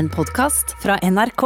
[0.00, 1.42] En podkast fra NRK.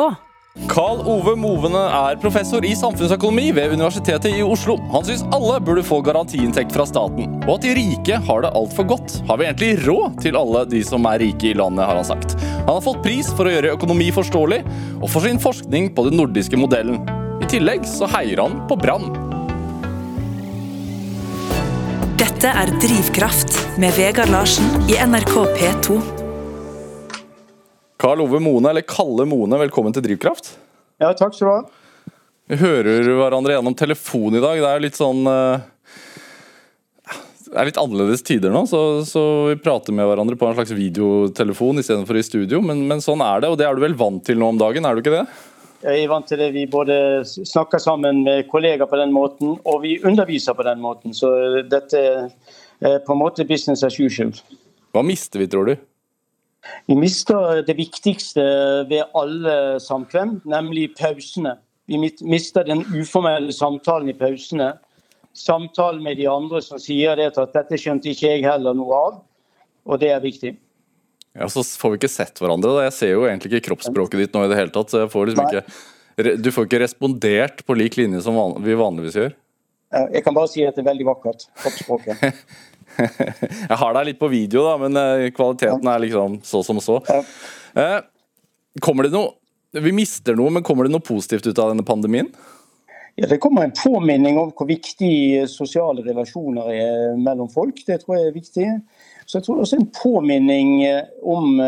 [0.71, 4.77] Karl Ove Movene er professor i samfunnsøkonomi ved Universitetet i Oslo.
[4.93, 8.87] Han syns alle burde få garantiinntekt fra staten, og at de rike har det altfor
[8.93, 9.17] godt.
[9.27, 12.39] Har vi egentlig råd til alle de som er rike i landet, har han sagt.
[12.61, 14.63] Han har fått pris for å gjøre økonomi forståelig,
[15.01, 17.03] og for sin forskning på den nordiske modellen.
[17.43, 19.11] I tillegg så heier han på Brann.
[22.23, 26.24] Dette er Drivkraft med Vegard Larsen i NRK P2.
[28.05, 30.51] Karl Ove Mone, eller Kalle Mone, velkommen til Drivkraft.
[31.01, 32.11] Ja, takk skal du ha.
[32.53, 34.59] Vi hører hverandre gjennom telefon i dag.
[34.61, 35.63] Det er litt sånn eh,
[37.47, 40.75] Det er litt annerledes tider nå, så, så vi prater med hverandre på en slags
[40.77, 42.61] videotelefon istedenfor i studio.
[42.61, 44.85] Men, men sånn er det, og det er du vel vant til nå om dagen,
[44.85, 45.25] er du ikke det?
[45.87, 46.51] Jeg er vant til det.
[46.59, 51.17] Vi både snakker sammen med kollegaer på den måten, og vi underviser på den måten.
[51.17, 51.33] Så
[51.73, 54.37] dette er på en måte business as usual.
[54.93, 55.77] Hva mister vi, tror du?
[56.87, 58.43] Vi mister det viktigste
[58.89, 61.57] ved alle samkvem, nemlig pausene.
[61.87, 64.73] Vi mister den uformelle samtalen i pausene.
[65.35, 69.19] Samtalen med de andre som sier det at 'dette skjønte ikke jeg heller noe av',
[69.85, 70.57] og det er viktig.
[71.35, 72.71] Ja, Så får vi ikke sett hverandre.
[72.71, 72.85] da.
[72.87, 74.91] Jeg ser jo egentlig ikke kroppsspråket ditt nå i det hele tatt.
[74.91, 75.65] så jeg får liksom ikke,
[76.43, 79.33] Du får ikke respondert på lik linje som vi vanligvis gjør.
[80.13, 82.23] Jeg kan bare si at det er veldig vakkert, kroppsspråket.
[83.71, 87.01] Jeg har deg litt på video, da, men eh, kvaliteten er liksom så som så.
[87.75, 88.01] Eh,
[88.83, 89.35] kommer det noe
[89.83, 92.29] Vi mister noe, men kommer det noe positivt ut av denne pandemien?
[93.15, 97.83] Ja, Det kommer en påminning om hvor viktig sosiale relasjoner er mellom folk.
[97.87, 98.69] Det tror jeg er viktig.
[99.27, 100.83] Så jeg tror også en påminning
[101.23, 101.59] om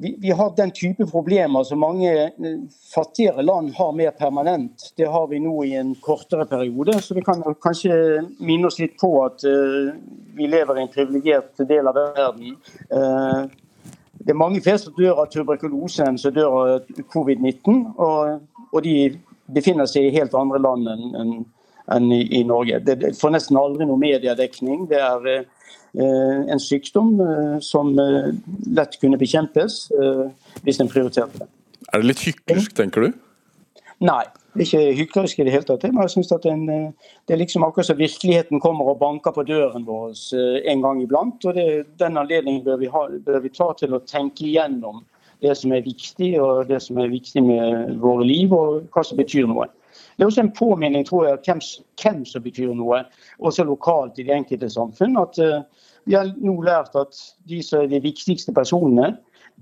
[0.00, 2.32] vi, vi, har den type problemer som mange eh,
[2.94, 4.92] fattigere land har mer permanent.
[4.96, 7.00] Det har vi nå i en kortere periode.
[7.02, 9.90] Så vi kan kanskje minne oss litt på at uh,
[10.38, 12.54] vi lever i en privilegert del av verden.
[12.94, 13.50] Uh,
[14.22, 17.84] det er mange flere som dør av tuberkulose enn som dør av covid-19.
[17.98, 19.18] Og, og, de
[19.50, 21.36] befinner seg i helt andre land enn en,
[21.96, 22.78] en i, i, Norge.
[22.86, 24.86] Det, får nesten aldri noe mediedekning.
[24.90, 25.57] Det er uh,
[25.94, 28.32] en sykdom eh, som eh,
[28.76, 29.78] lett kunne bekjempes
[30.64, 31.48] hvis en prioriterte det.
[31.92, 33.12] Er det litt hyklersk, tenker du?
[34.04, 34.24] Nei,
[34.60, 35.86] ikke hyklersk i det hele tatt.
[35.88, 39.46] Men jeg synes at en, Det er liksom akkurat som virkeligheten kommer og banker på
[39.48, 40.12] døren vår
[40.68, 41.44] en gang iblant.
[41.44, 45.04] og det, Den anledningen bør vi, ha, bør vi ta til å tenke igjennom
[45.42, 49.18] det som er viktig, og det som er viktig med våre liv, og hva som
[49.18, 49.68] betyr noe.
[50.18, 51.60] Det er også en påminning tror jeg, hvem,
[52.02, 53.04] hvem som betyr noe,
[53.38, 55.14] også lokalt i det enkelte samfunn.
[55.20, 55.62] at uh,
[56.10, 57.14] Vi har nå lært at
[57.46, 59.12] de som er de viktigste personene,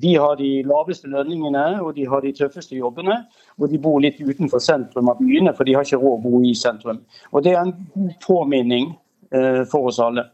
[0.00, 3.18] de har de laveste lønningene og de har de tøffeste jobbene.
[3.60, 6.40] Og de bor litt utenfor sentrum av byene, for de har ikke råd å bo
[6.44, 7.02] i sentrum.
[7.32, 8.94] Og Det er en god påminning
[9.36, 10.24] uh, for oss alle.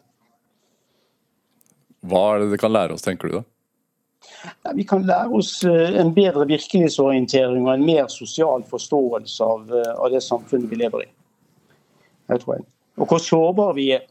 [2.07, 3.45] Hva er det det kan lære oss, tenker du da?
[4.75, 9.93] Vi kan lære oss eh, en bedre virkelighetsorientering og en mer sosial forståelse av, eh,
[9.95, 11.11] av det samfunnet vi lever i.
[12.33, 12.67] Jeg tror jeg.
[12.99, 14.07] Og hvor sårbare vi er.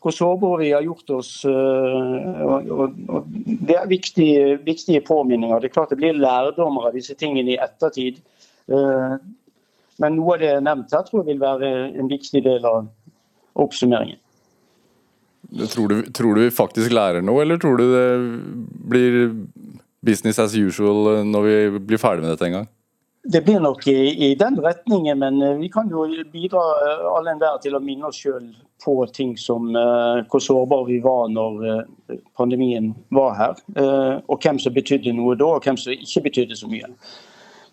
[0.00, 1.32] Hvor sårbare vi har gjort oss.
[1.44, 3.28] Eh, og, og, og
[3.68, 5.60] det er viktige, viktige, påminninger.
[5.60, 8.22] Det er klart det blir lærdommer av disse tingene i ettertid.
[10.00, 12.86] Men noe av det nevnt her tror jeg vil være en viktig del av
[13.58, 14.20] oppsummeringen.
[15.50, 18.08] Tror du, tror du vi faktisk lærer noe, eller tror du det
[18.92, 19.16] blir
[20.06, 21.56] business as usual når vi
[21.90, 22.68] blir ferdig med dette en gang?
[23.22, 27.34] Det blir nok i, i den retningen, men eh, vi kan jo bidra eh, alle
[27.34, 28.46] enhver til å minne oss sjøl
[28.80, 33.58] på ting som uh, hvor sårbare vi var når uh, pandemien var her.
[33.76, 36.88] Uh, og hvem som betydde noe da, og hvem som ikke betydde så mye.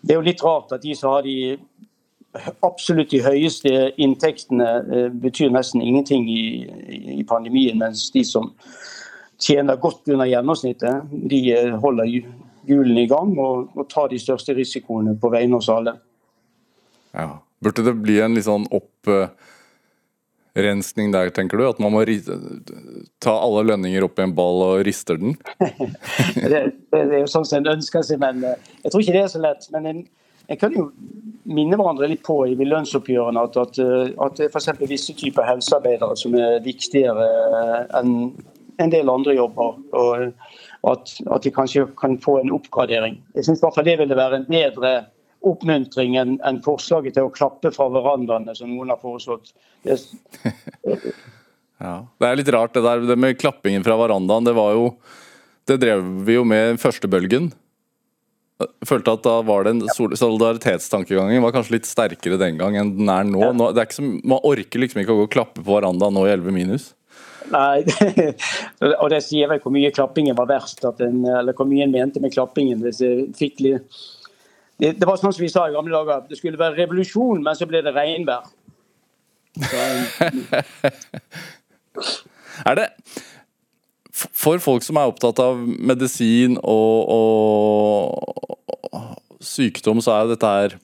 [0.04, 1.56] Det er jo litt rart at de som har de
[2.66, 6.42] absolutt de høyeste inntektene betyr nesten ingenting i,
[7.18, 8.52] i pandemien, mens de som
[9.38, 12.04] tjener godt under gjennomsnittet, de eh, holder
[12.68, 15.92] hjulene i gang og, og, tar de største risikoene på vegne av oss alle.
[17.14, 17.28] Ja.
[17.58, 19.26] Burde det bli en litt sånn opprensning
[21.10, 21.64] der, tenker du?
[21.66, 22.00] At man må
[23.18, 25.32] ta alle lønninger opp i en ball og rister den?
[25.58, 26.60] det,
[26.92, 29.34] det, er jo sånn som en ønsker seg, men eh, jeg tror ikke det er
[29.34, 29.62] så lett.
[29.74, 30.00] Men en,
[30.48, 30.90] en kan jo
[31.48, 33.80] minne hverandre litt på i lønnsoppgjørene at, at,
[34.24, 34.70] at det er f.eks.
[34.88, 37.28] visse typer helsearbeidere som er viktigere
[37.96, 38.14] enn
[38.78, 39.78] en del andre jobber.
[39.96, 40.28] og
[40.86, 43.18] at, at de kanskje kan få en oppgradering.
[43.34, 44.92] Jeg synes det ville være en bedre
[45.46, 49.52] oppmuntring enn en forslaget til å klappe fra verandaene, som noen har foreslått.
[49.86, 49.98] Det,
[51.84, 54.46] ja, det er litt rart det der det med klappingen fra verandaen.
[54.48, 54.92] Det var jo
[55.68, 57.50] Det drev vi jo med første bølgen.
[57.52, 57.67] Jeg
[58.86, 63.24] følte at da var den Solidaritetstankegangen var kanskje litt sterkere den gang enn den er
[63.28, 63.52] nå.
[63.54, 66.14] nå det er ikke så, man orker liksom ikke å gå og klappe på verandaen
[66.16, 66.84] nå i 11 minus.
[67.52, 67.78] Nei,
[69.00, 72.20] og det sier vel hvor mye klappingen var verst, en, eller hvor mye en mente
[72.20, 72.82] med klappingen.
[72.82, 77.42] Det, det, det, var sånn som vi sa i gamle dager, det skulle være revolusjon,
[77.44, 78.44] men så ble det regnvær.
[82.68, 82.88] er det
[84.18, 88.58] For folk som er opptatt av medisin og, og
[89.44, 90.74] sykdom, så er dette her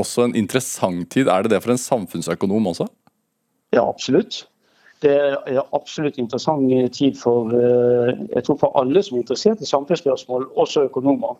[0.00, 1.26] også en interessant tid.
[1.28, 2.86] Er det det for en samfunnsøkonom også?
[3.72, 4.46] Ja, absolutt.
[5.02, 9.68] Det er absolutt interessant tid for, eh, jeg tror for alle som er interessert i
[9.68, 11.34] samfunnsspørsmål, også økonomer.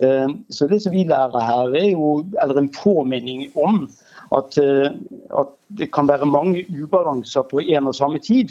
[0.00, 3.90] Eh, så Det som vi lærer her, er jo eller en påminning om
[4.32, 4.90] at, eh,
[5.38, 5.46] at
[5.78, 8.48] det kan være mange ubalanser på en og samme tid.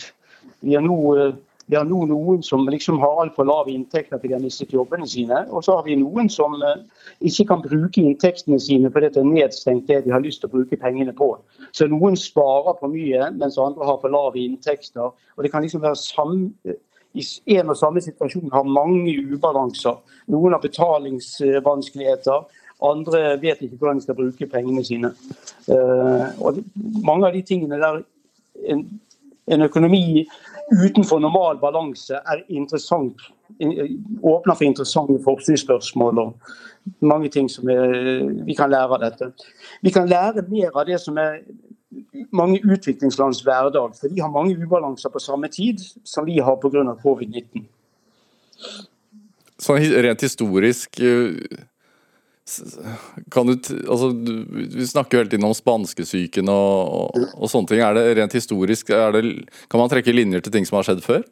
[0.62, 1.34] Vi har nå
[1.68, 5.08] vi har nå noen som liksom har altfor lave inntekter til de har mistet jobbene
[5.08, 5.44] sine.
[5.50, 6.82] Og så har vi noen som eh,
[7.28, 10.56] ikke kan bruke inntektene sine fordi det er nedstengt det de har lyst til å
[10.56, 11.34] bruke pengene på.
[11.72, 15.12] Så noen sparer for mye, mens andre har for lave inntekter.
[15.14, 16.50] Og det kan liksom være samme,
[17.14, 20.00] i en og samme situasjon har mange ubalanser.
[20.32, 22.48] Noen har betalingsvanskeligheter.
[22.82, 25.12] Andre vet ikke hvordan de skal bruke pengene sine.
[25.68, 26.64] Uh, og
[27.06, 28.00] mange av de tingene der
[28.72, 28.86] en,
[29.52, 30.26] en økonomi
[30.72, 33.20] utenfor normal balanse er interessant,
[33.60, 36.54] åpner for interessante forskningsspørsmål og
[37.06, 37.92] mange ting som er,
[38.48, 39.32] vi kan lære av dette.
[39.84, 41.42] Vi kan lære mer av det som er
[42.32, 43.98] mange utviklingslands hverdag.
[44.00, 46.86] For de har mange ubalanser på samme tid som vi har pga.
[47.04, 47.68] covid-19.
[49.62, 51.36] Sånn rent historisk eh,
[53.32, 53.54] kan du,
[53.88, 54.10] altså,
[54.76, 57.84] vi snakker jo hele tiden om spanskesyken og, og, og, sånne ting.
[57.86, 59.22] Er det rent historisk, det,
[59.72, 61.24] kan man trekke linjer til ting som har skjedd før?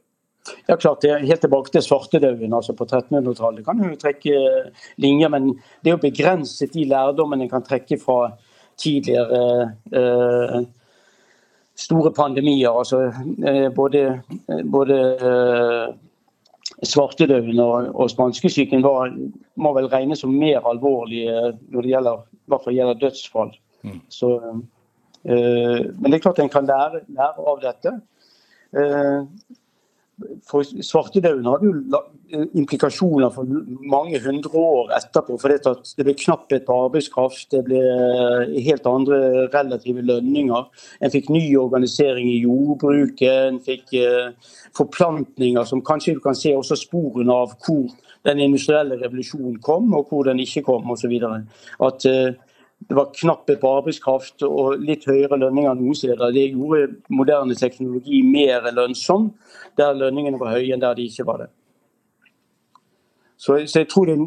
[0.68, 4.36] Ja, klart, det Helt tilbake til svartedauden altså på 1300-tallet kan du trekke
[5.02, 5.32] linjer.
[5.34, 5.52] Men
[5.82, 8.32] det er jo begrenset de lærdommene en kan trekke fra
[8.80, 10.62] tidligere eh,
[11.76, 12.72] store pandemier.
[12.72, 13.10] altså
[13.46, 14.22] eh, Både,
[14.72, 15.96] både eh,
[16.84, 18.84] svartedauden og, og spanskesyken
[19.60, 22.22] må vel regnes som mer alvorlige når det gjelder,
[22.72, 23.52] gjelder dødsfall.
[23.84, 24.02] Mm.
[24.10, 24.30] Så,
[25.26, 27.96] øh, men det er klart en kan lære, lære av dette.
[28.70, 29.26] Uh,
[30.48, 33.48] for Svartedauden hadde jo implikasjoner for
[33.90, 35.38] mange hundre år etterpå.
[35.40, 37.82] for Det ble knapphet på arbeidskraft, det ble
[38.66, 40.68] helt andre relative lønninger.
[41.02, 44.36] En fikk ny organisering i jordbruket, en fikk eh,
[44.78, 47.90] forplantninger som kanskje du kan se også sporene av hvor
[48.28, 51.16] den industrielle revolusjonen kom, og hvor den ikke kom osv.
[51.80, 52.36] At eh,
[52.88, 56.32] det var knapphet på arbeidskraft og litt høyere lønninger noen steder.
[56.34, 59.30] Det gjorde moderne teknologi mer lønnsom
[59.78, 61.50] der lønningene var høye enn der de ikke var det.
[63.40, 64.18] Så, så jeg tror det,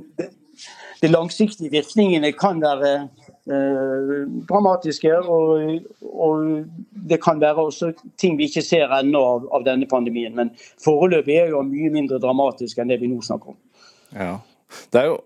[1.02, 2.92] de langsiktige virkningene kan være
[3.50, 4.12] eh,
[4.48, 5.16] dramatiske.
[5.18, 5.80] Og,
[6.12, 6.64] og,
[7.08, 10.36] det kan være også ting vi ikke ser ennå av, av, denne pandemien.
[10.36, 13.60] Men foreløpig er jo mye mindre dramatisk enn det vi nå snakker om.
[14.14, 14.36] Ja,
[14.92, 15.20] det er jo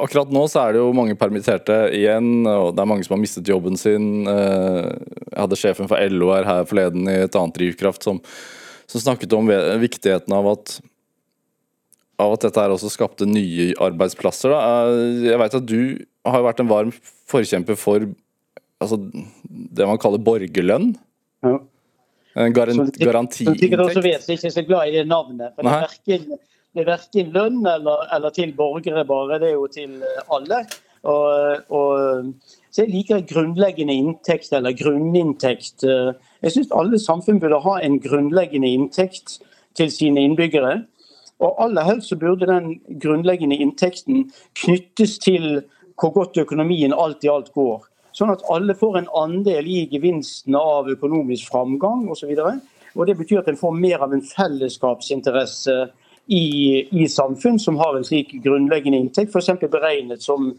[0.00, 3.22] Akkurat nå så er det jo mange permitterte igjen, og det er mange som har
[3.22, 4.26] mistet jobben sin.
[4.28, 4.90] Eh,
[5.30, 8.20] jeg hadde sjefen for LO her, her forleden i et annet drivkraft som
[8.86, 9.48] som snakket om
[9.80, 10.78] viktigheten av at,
[12.20, 14.52] av at dette her også skapte nye arbeidsplasser.
[14.52, 14.90] Da.
[14.90, 15.80] Eh, jeg vet at du
[16.24, 16.92] har vært en varm
[17.30, 18.06] forkjemper for
[18.82, 19.00] altså,
[19.48, 20.92] det man kaller borgerlønn.
[21.44, 21.58] Ja.
[22.44, 23.78] En garanti, garantiinntekt.
[23.78, 25.54] Også vet ikke så glad i det navnet.
[25.54, 26.38] for det er, verken,
[26.74, 30.64] det er verken lønn eller, eller, til borgere bare, det er jo til alle.
[31.04, 32.32] Og, og,
[32.72, 35.84] så jeg liker grunnleggende inntekt eller grunninntekt.
[35.84, 39.38] Jeg syns alle samfunn burde ha en grunnleggende inntekt
[39.78, 40.80] til sine innbyggere.
[41.44, 45.62] Og aller helst så burde den grunnleggende inntekten knyttes til
[46.00, 47.82] hvor godt økonomien alt i alt går.
[48.14, 52.30] Sånn at alle får en andel i gevinsten av økonomisk framgang osv.
[52.94, 55.74] Og det betyr at en får mer av en fellesskapsinteresse
[56.26, 56.44] i,
[57.02, 59.52] i samfunn som har en slik grunnleggende inntekt, f.eks.
[59.70, 60.52] beregnet som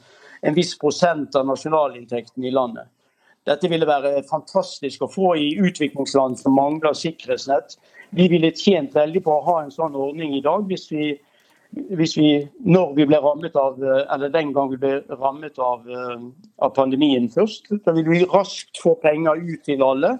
[0.45, 2.89] en viss prosent av nasjonalinntekten i landet.
[3.45, 7.77] Dette ville være fantastisk å få i utviklingsland som mangler sikkerhetsnett.
[8.17, 11.11] Vi ville tjent veldig på å ha en sånn ordning i dag hvis vi,
[11.93, 12.29] hvis vi
[12.65, 15.85] når vi ble rammet av, eller den gang vi ble rammet av,
[16.57, 17.69] av pandemien først.
[17.85, 20.15] Da ville vi raskt få penger ut til alle.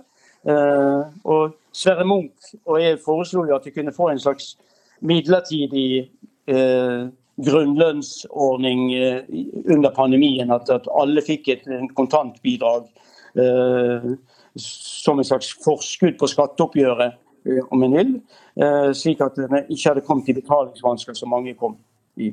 [0.46, 4.54] Eh, og Sverre Munch og jeg foreslo at vi kunne få en slags
[5.02, 6.12] midlertidig
[6.48, 7.08] eh,
[7.46, 9.24] grunnlønnsordning eh,
[9.66, 10.52] under pandemien.
[10.52, 12.88] At, at alle fikk et kontantbidrag
[13.36, 14.12] Eh,
[14.56, 18.14] som en slags forskudd på skatteoppgjøret, eh, om en vil.
[18.56, 21.76] Eh, slik at det ikke hadde kommet i betalingsvansker som mange kom
[22.18, 22.32] i.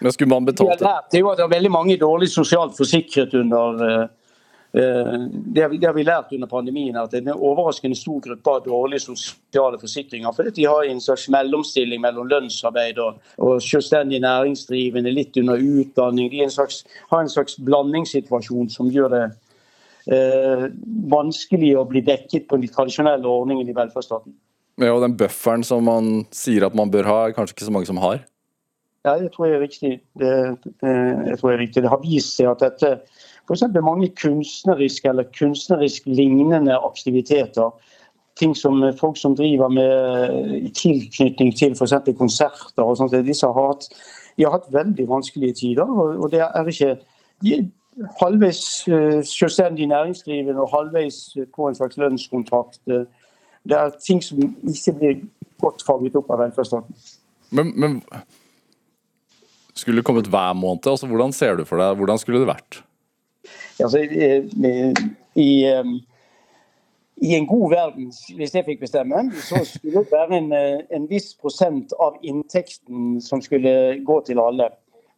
[0.00, 0.94] Men skulle man betalt det?
[1.12, 4.08] Det var veldig mange dårlig sosialt forsikret under,
[4.72, 9.02] det har vi lært under pandemien, at det er en overraskende stor gruppe av dårlige
[9.02, 10.30] sosiale forsikringer.
[10.36, 16.30] Fordi de har en slags mellomstilling mellom lønnsarbeid og, og selvstendig næringsdrivende, litt under utdanning.
[16.30, 19.24] De en slags, har en slags blandingssituasjon som gjør det
[20.14, 20.68] eh,
[21.10, 24.36] vanskelig å bli dekket på de tradisjonelle ordningene i velferdsstaten.
[24.80, 27.74] Ja, og Den bufferen som man sier at man bør ha, er kanskje ikke så
[27.74, 28.22] mange som har?
[29.04, 29.92] Ja, det tror jeg er riktig.
[30.20, 30.30] Det,
[30.62, 30.94] det,
[31.32, 31.82] jeg tror jeg er riktig.
[31.82, 32.90] det har vist seg at dette
[33.50, 33.66] F.eks.
[33.82, 37.72] mange kunstneriske eller kunstnerisk lignende aktiviteter.
[38.38, 41.98] Ting som folk som driver med i tilknytning til f.eks.
[42.18, 43.88] konserter og sånt, disse har hatt,
[44.36, 45.90] de har hatt veldig vanskelige tider.
[45.90, 46.94] og det er ikke
[47.42, 47.66] de er
[48.20, 52.80] halvveis eh, selvstendig næringsdrivende og halvveis på en slags lønnskontrakt.
[52.86, 55.24] Det er ting som ikke blir
[55.60, 56.94] godt fanget opp av velferdsstaten.
[57.50, 57.98] Men, men
[59.74, 60.86] skulle det kommet hver måned?
[60.86, 62.80] Altså, hvordan ser du for deg, hvordan skulle det vært?
[63.80, 63.98] Altså,
[65.34, 65.74] i,
[67.16, 70.52] i, en god verden, hvis jeg fikk bestemme, så skulle det være en,
[70.90, 73.72] en viss prosent av inntekten som skulle
[74.04, 74.70] gå til alle.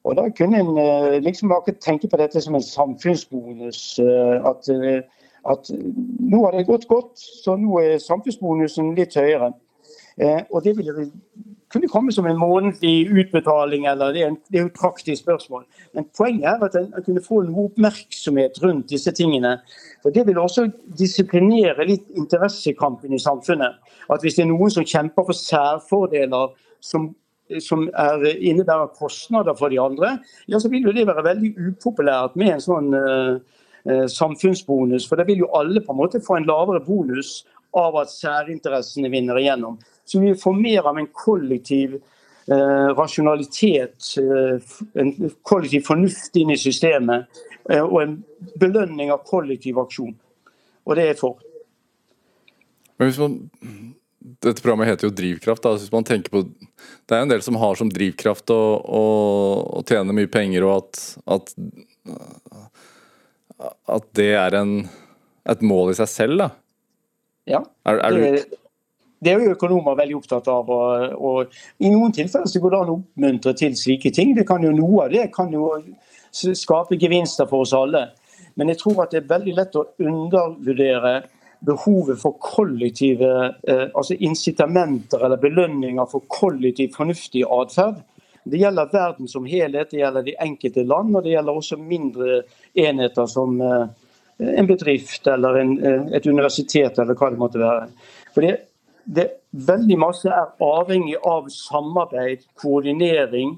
[0.05, 3.99] Og Da kunne en liksom tenke på dette som en samfunnsbonus.
[4.45, 4.69] At,
[5.51, 5.71] at
[6.33, 9.53] nå har det gått godt, så nå er samfunnsbonusen litt høyere.
[10.51, 11.11] Og Det ville
[11.73, 15.23] kunne komme som en månedlig utbetaling, eller det er, en, det er jo et praktisk
[15.23, 15.65] spørsmål.
[15.97, 19.57] Men poenget er at en, kunne få noe oppmerksomhet rundt disse tingene.
[20.03, 23.81] For Det vil også disiplinere litt interessekampen i samfunnet.
[24.13, 26.53] At hvis det er noen som kjemper for særfordeler
[26.85, 27.11] som,
[27.63, 32.37] som er, innebærer kostnader for de andre, ja, så vil jo det være veldig upopulært
[32.37, 33.41] med en sånn uh,
[34.13, 35.09] samfunnsbonus.
[35.09, 37.41] For da vil jo alle på en måte få en lavere bonus
[37.79, 39.79] av at særinteressene vinner igjennom.
[40.13, 46.59] Så vi får mer av en kollektiv eh, rasjonalitet, eh, en kollektiv fornuft inn i
[46.61, 47.41] systemet,
[47.71, 48.13] eh, og en
[48.61, 50.13] belønning av kollektiv aksjon.
[50.85, 51.41] Og det er for.
[53.01, 53.39] Men hvis man,
[54.43, 55.65] Dette programmet heter jo Drivkraft.
[55.65, 55.73] Da.
[55.81, 56.45] Hvis man tenker på,
[57.09, 59.05] Det er en del som har som drivkraft å, å,
[59.81, 61.55] å tjene mye penger, og at, at,
[63.97, 64.83] at det er en,
[65.49, 66.45] et mål i seg selv.
[66.45, 66.51] da.
[67.49, 68.59] Ja, er, er du,
[69.23, 70.71] det er jo økonomer veldig opptatt av.
[70.71, 74.35] Og, og I noen tilfeller så går det an å oppmuntre til slike ting.
[74.39, 75.69] Det kan jo Noe av det kan jo
[76.33, 78.09] skape gevinster for oss alle.
[78.59, 81.15] Men jeg tror at det er veldig lett å undervurdere
[81.63, 83.29] behovet for kollektive
[83.69, 88.01] eh, altså incitamenter eller belønninger for kollektiv fornuftig atferd.
[88.43, 92.41] Det gjelder verden som helhet, det gjelder de enkelte land, og det gjelder også mindre
[92.75, 93.87] enheter som eh,
[94.43, 97.87] en bedrift eller en, eh, et universitet eller hva det måtte være.
[98.35, 98.53] Fordi
[99.05, 103.57] det, veldig masse er avhengig av samarbeid, koordinering.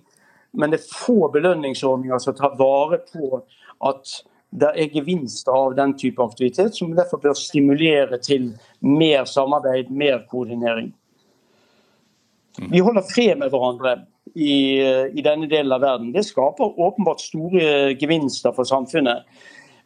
[0.54, 3.42] Men det er få belønningsordninger som tar vare på
[3.84, 4.18] at
[4.54, 10.22] det er gevinster av den type aktivitet, som derfor bør stimulere til mer samarbeid, mer
[10.30, 10.92] koordinering.
[12.70, 13.96] Vi holder fred med hverandre
[14.34, 14.78] i,
[15.10, 16.12] i denne delen av verden.
[16.14, 19.26] Det skaper åpenbart store gevinster for samfunnet.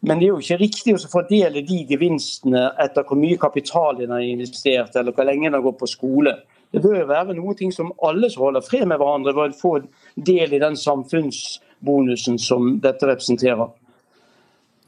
[0.00, 4.14] Men det er jo ikke riktig å fordele de gevinstene etter hvor mye kapital en
[4.14, 6.36] har investert, eller hvor lenge en har gått på skole.
[6.70, 9.72] Det bør jo være noe som alle som holder fred med hverandre, bør få
[10.14, 13.72] del i den samfunnsbonusen som dette representerer.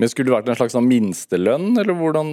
[0.00, 2.30] Men Skulle det vært en slags sånn minstelønn, eller hvordan?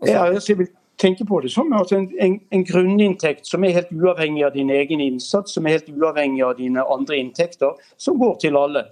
[0.00, 0.14] Altså...
[0.14, 3.92] Ja, jeg vil tenke på det som altså en, en, en, grunninntekt som er helt
[3.94, 8.38] uavhengig av din egen innsats, som er helt uavhengig av dine andre inntekter, som går
[8.42, 8.86] til alle.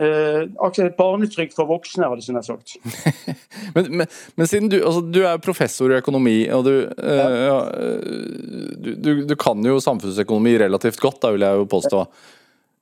[0.00, 2.76] Et barnetrygd for voksne, hadde jeg sagt.
[3.76, 4.06] men, men,
[4.40, 7.58] men, siden du, altså, du er professor i økonomi, og du, eh, ja.
[8.80, 12.06] du, du, du, kan jo samfunnsøkonomi relativt godt, da vil jeg jo påstå.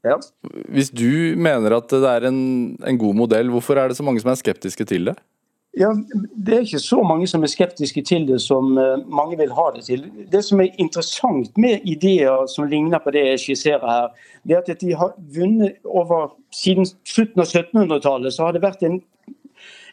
[0.06, 0.16] Ja.
[0.72, 2.40] Hvis du mener at det er en,
[2.78, 5.18] en god modell, hvorfor er det så mange som er skeptiske til det?
[5.78, 5.94] Ja,
[6.46, 9.70] Det er ikke så mange som er skeptiske til det som eh, mange vil ha
[9.76, 10.02] det til.
[10.32, 14.08] Det som er interessant med ideer som ligner på det jeg skisserer her,
[14.42, 18.82] det er at de har vunnet over Siden slutten av 1700-tallet så har det vært
[18.82, 18.98] en,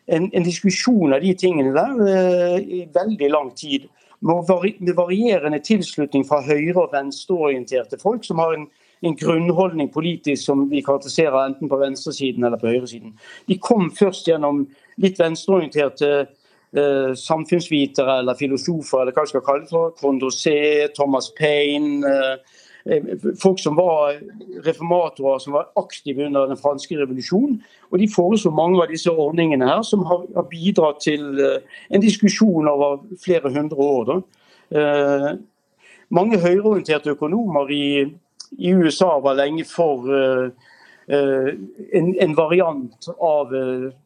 [0.08, 3.86] en, en, diskusjon av de tingene der uh, i veldig lang tid.
[4.26, 8.66] Med varierende tilslutning fra høyre- og venstreorienterte folk som har en
[9.02, 13.14] en grunnholdning politisk som vi karakteriserer enten på venstresiden eller på høyresiden.
[13.48, 14.66] De kom først gjennom
[15.02, 19.96] litt venstreorienterte eh, samfunnsvitere eller filosofer, eller hva vi skal kalle det for.
[20.00, 22.02] Condorcet, Thomas Paine.
[22.08, 22.62] Eh,
[22.94, 23.10] eh,
[23.42, 24.20] folk som var
[24.66, 27.60] reformatorer som var aktive under den franske revolusjonen.
[27.92, 31.60] Og de foreslo mange av disse ordningene her, som har, har bidratt til eh,
[31.92, 34.16] en diskusjon over flere hundre år.
[34.72, 35.34] Eh,
[36.08, 37.88] mange høyreorienterte økonomer i
[38.52, 40.52] i USA var lenge for, eh,
[41.08, 43.54] en, en, variant av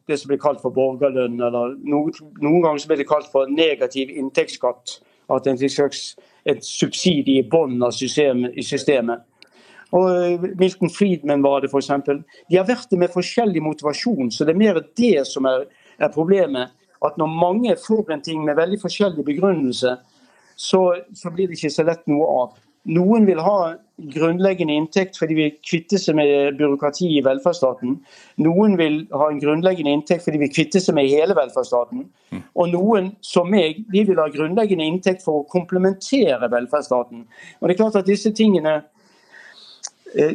[0.06, 1.40] det som blir kalt for borgerlønn.
[1.42, 5.00] eller Noen, noen ganger blir det kalt for negativ inntektsskatt.
[5.32, 6.02] At det er en slags
[6.66, 9.24] subsidie i bunnen av systemet, i systemet.
[9.92, 11.90] Og Milton Friedman var det f.eks.
[12.48, 15.66] De har vært det med forskjellig motivasjon, så det er mer det som er,
[16.00, 16.72] er problemet.
[17.04, 19.96] At når mange får en ting med veldig forskjellig begrunnelse,
[20.56, 20.82] så,
[21.14, 22.54] så blir det ikke så lett noe av.
[22.90, 23.56] Noen vil ha
[24.10, 27.98] grunnleggende inntekt fordi de vil kvitte seg med byråkrati i velferdsstaten.
[28.42, 32.08] Noen vil ha en grunnleggende inntekt fordi de vil kvitte seg med hele velferdsstaten.
[32.58, 37.22] Og noen, som meg, de vil ha grunnleggende inntekt for å komplementere velferdsstaten.
[37.60, 38.74] Og det er klart at disse tingene
[40.16, 40.34] eh,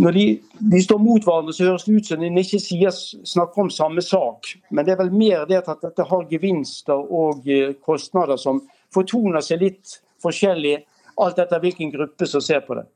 [0.00, 0.24] når de,
[0.72, 2.96] de, står mot hverandre, så høres det ut som de ikke sier,
[3.34, 4.54] snakker om samme sak.
[4.72, 8.64] Men det er vel mer det at dette har gevinster og eh, kostnader som
[8.94, 10.78] fortoner seg litt forskjellig
[11.20, 12.86] Alt etter hvilken gruppe som ser på det.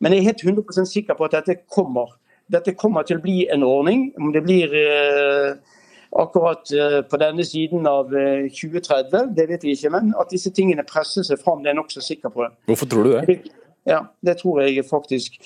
[0.00, 2.16] Men jeg er helt 100% sikker på at dette kommer.
[2.50, 4.08] Dette kommer til å bli en ordning.
[4.18, 5.58] Om det blir eh,
[6.16, 9.92] akkurat eh, på denne siden av eh, 2030, det vet vi ikke.
[9.92, 12.46] Men at disse tingene presser seg fram, det er jeg nokså sikker på.
[12.46, 12.54] det.
[12.70, 13.40] Hvorfor tror du det?
[13.88, 15.38] Ja, det tror jeg faktisk.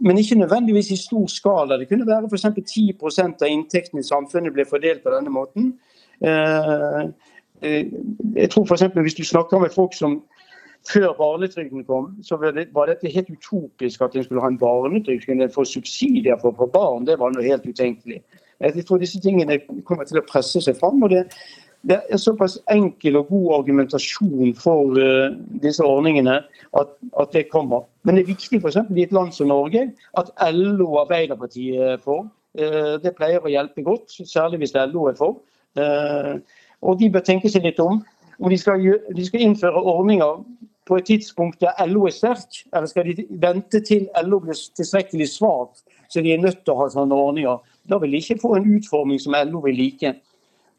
[0.00, 1.76] Men ikke nødvendigvis i stor skala.
[1.76, 2.44] Det kunne være f.eks.
[2.44, 5.74] 10% av inntekten i samfunnet ble fordelt på denne måten.
[6.24, 7.02] Eh,
[7.62, 7.86] eh,
[8.36, 10.22] jeg tror eksempel, Hvis du snakker med folk som
[10.88, 15.22] før barnetrygden kom, så var, det, dette helt utopisk at en skulle ha en barnetrygd.
[15.22, 18.20] Skulle få subsidier for, for barn, det var noe helt utenkelig.
[18.60, 21.02] Jeg tror disse tingene kommer til å presse seg fram.
[21.02, 21.24] og det,
[21.88, 26.38] det er såpass enkel og god argumentasjon for uh, disse ordningene
[26.80, 27.84] at, at, det kommer.
[28.04, 28.78] Men det er viktig f.eks.
[28.96, 32.28] i et land som Norge at LO og Arbeiderpartiet er for.
[32.56, 35.40] Uh, det pleier å hjelpe godt, særlig hvis LO er for.
[35.76, 36.40] Uh,
[36.84, 38.00] og de bør tenke seg litt om.
[38.40, 38.80] Om de skal,
[39.16, 40.40] de skal innføre ordninger
[40.84, 45.28] på et tidspunkt der LO er sterk, eller skal de vente til LO blir tilstrekkelig
[45.32, 47.62] svak, så de er nødt til å ha sånne ordninger?
[47.88, 50.14] Da vil de ikke få en utforming som LO vil like.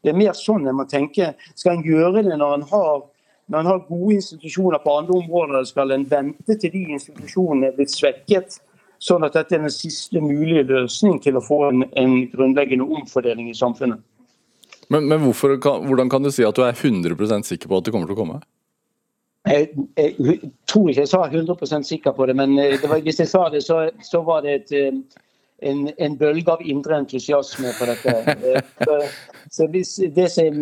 [0.02, 1.32] Det er mer sånn en må tenke.
[1.58, 3.02] Skal en gjøre det når en har,
[3.50, 7.70] når en har gode institusjoner på andre områder, eller skal en vente til de institusjonene
[7.70, 8.60] er blitt svekket?
[9.02, 13.50] Sånn at dette er den siste mulige løsning til å få en, en grunnleggende omfordeling
[13.50, 14.00] i samfunnet.
[14.88, 17.92] Men, men hvorfor, hvordan kan du si at du er 100% sikker på at det
[17.92, 18.38] kommer til å komme?
[19.46, 23.20] Jeg, jeg, tror ikke jeg sa 100% sikker på det, men eh, det var, hvis
[23.22, 25.20] jeg sa det, så, så var det et, eh,
[25.70, 28.14] en, en, bølge av indre entusiasme på dette.
[28.86, 29.06] Eh,
[29.50, 30.58] så, hvis det som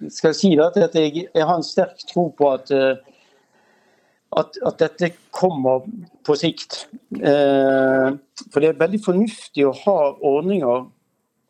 [0.00, 2.72] jeg skal si, da, at jeg, jeg har en sterk tro på at,
[4.36, 5.86] at, at dette kommer
[6.26, 6.82] på sikt.
[7.16, 10.84] For det er veldig fornuftig å ha ordninger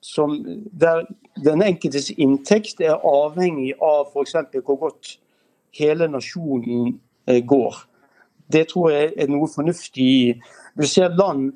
[0.07, 0.37] som,
[0.71, 1.03] der
[1.43, 4.37] den enkeltes inntekt er avhengig av f.eks.
[4.63, 5.17] hvor godt
[5.79, 7.77] hele nasjonen eh, går.
[8.53, 10.35] Det tror jeg er noe fornuftig i.
[10.79, 11.53] Du ser land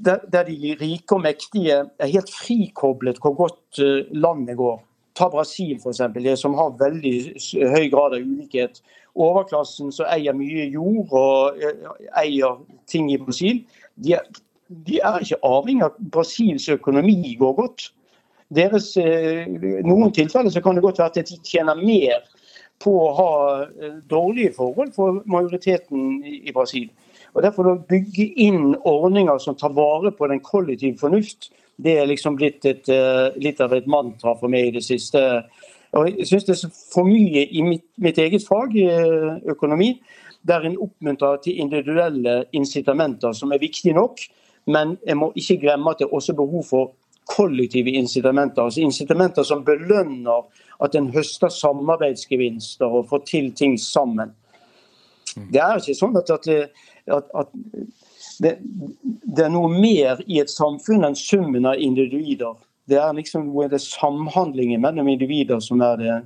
[0.00, 4.80] der, de rike og mektige er helt frikoblet hvor godt eh, landet går.
[5.14, 7.14] Ta Brasil, f.eks., som har veldig
[7.74, 8.80] høy grad av ulikhet.
[9.18, 11.88] Overklassen som eier mye jord og eh,
[12.22, 13.64] eier ting i Brasil,
[14.00, 14.28] de er,
[14.88, 17.90] de er ikke avhengig av Brasils økonomi går godt.
[18.50, 18.96] Deres,
[19.86, 22.24] noen tilfeller så kan det godt være at de tjener mer
[22.80, 26.88] på å ha eh, dårlige forhold for majoriteten i Brasil.
[27.34, 32.08] Og Derfor å bygge inn ordninger som tar vare på den kollektive fornuft, det er
[32.08, 35.20] liksom blitt et, eh, litt av et mantra for meg i det siste.
[35.92, 40.00] Og jeg synes det er for mye i mitt, mitt eget fag, eh, økonomi,
[40.46, 44.18] der en oppmuntrer til individuelle incitamenter, som er viktige nok.
[44.66, 46.92] Men jeg må ikke glemme at det er også behov for
[47.28, 48.62] kollektive incitamenter.
[48.62, 50.46] Altså incitamenter som belønner
[50.80, 54.32] at en høster samarbeidsgevinster og får til ting sammen.
[55.52, 56.48] Det er ikke sånn at, at,
[57.10, 57.52] at, at
[58.40, 62.56] det, det, er noe mer i et samfunn enn summen av individer.
[62.90, 66.16] Det er liksom det samhandlingen mellom individer som, er det,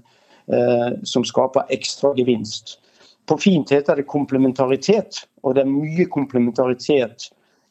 [0.54, 2.78] eh, som skaper ekstra gevinst.
[3.28, 7.30] På fint heter det komplementaritet, og det er mye komplementaritet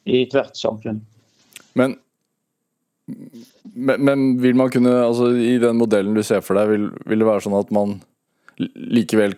[0.09, 1.01] i ethvert samfunn.
[1.77, 1.95] Men
[3.05, 7.23] men, men, vil man kunne, altså i den modellen du ser for deg, vil, vil
[7.23, 7.97] det være sånn at man
[8.57, 9.35] likevel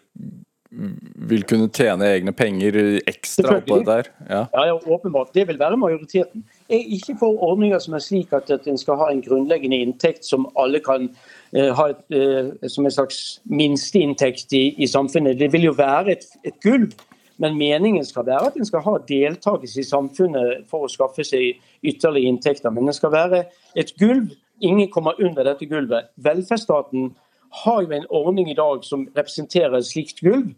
[1.30, 2.75] vil kunne tjene egne penger
[3.08, 4.10] ekstra på dette her?
[4.28, 4.41] Ja.
[4.51, 5.32] ja, ja, åpenbart.
[5.34, 6.43] Det vil være majoriteten.
[6.69, 9.80] Jeg er ikke for ordninger som er slik at, at en skal ha en grunnleggende
[9.86, 11.08] inntekt som alle kan
[11.56, 15.39] eh, ha et, eh, som en slags minsteinntekt i, i samfunnet.
[15.39, 16.91] Det vil jo være et, et gulv
[17.41, 21.60] men meningen skal være at en skal ha deltakelse i samfunnet for å skaffe seg
[21.84, 22.71] ytterligere inntekter.
[22.71, 23.43] Men det skal være
[23.76, 24.32] et gulv.
[24.63, 26.13] Ingen kommer under dette gulvet.
[26.15, 27.10] Velferdsstaten
[27.63, 30.54] har jo en ordning i dag som representerer et slikt gulv.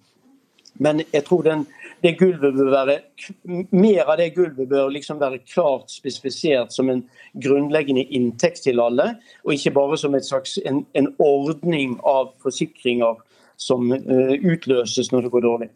[0.80, 1.64] Men jeg tror den,
[2.04, 2.98] det gulvet bør være,
[3.74, 7.02] mer av det gulvet bør liksom være klart spesifisert som en
[7.34, 13.18] grunnleggende inntekt til alle, og ikke bare som slags, en, en, ordning av forsikringer
[13.58, 15.70] som uh, utløses når det går dårlig.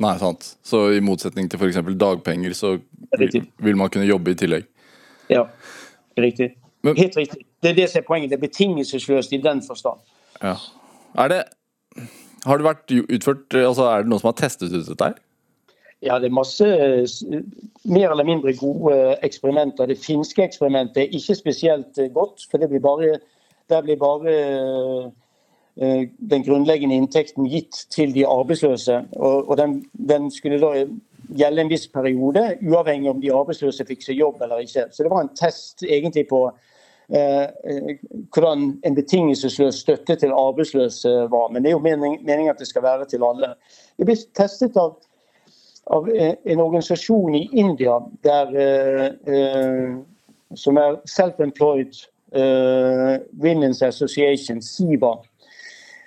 [0.00, 0.54] Nei, sant.
[0.64, 1.80] Så i motsetning til f.eks.
[2.00, 2.78] dagpenger, så
[3.60, 4.68] vil man kunne jobbe i tillegg?
[5.30, 5.44] Ja,
[6.18, 6.54] riktig.
[6.82, 7.44] Men, Helt riktig.
[7.60, 8.30] Det er det som er poenget.
[8.32, 10.00] Det er betingelsesløst i den forstand.
[10.40, 10.56] Ja.
[11.20, 11.42] Er det
[12.46, 15.18] Har det vært utført altså Er det noen som har testet ut dette her?
[16.00, 16.64] Ja, det er masse
[17.84, 19.90] mer eller mindre gode eksperimenter.
[19.90, 22.46] Det finske eksperimentet er ikke spesielt godt.
[22.50, 23.18] for det blir bare,
[23.68, 25.10] det blir bare eh,
[25.80, 28.98] den grunnleggende inntekten gitt til de arbeidsløse.
[29.16, 30.84] Og, og den, den, skulle da
[31.36, 34.88] gjelde en viss periode, uavhengig om de arbeidsløse fikk seg jobb eller ikke.
[34.92, 36.42] Så det var en test egentlig på
[37.12, 37.96] eh,
[38.34, 41.48] hvordan en betingelsesløs støtte til arbeidsløse var.
[41.52, 43.54] Men det er jo meningen mening at det skal være til alle.
[43.98, 44.96] Det ble testet av,
[45.90, 49.98] av eh, en organisasjon i India der, eh, eh
[50.58, 51.94] som er Self-Employed
[52.34, 55.12] eh, Women's Association, SIBA.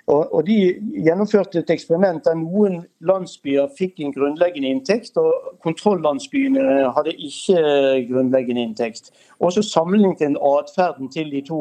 [0.06, 0.56] Og, og, De
[1.04, 7.62] gjennomførte et eksperiment der noen landsbyer fikk en grunnleggende inntekt, og kontrollandsbyene hadde ikke
[8.10, 9.08] grunnleggende inntekt.
[9.40, 11.60] Og så sammenlignet en atferden til de to,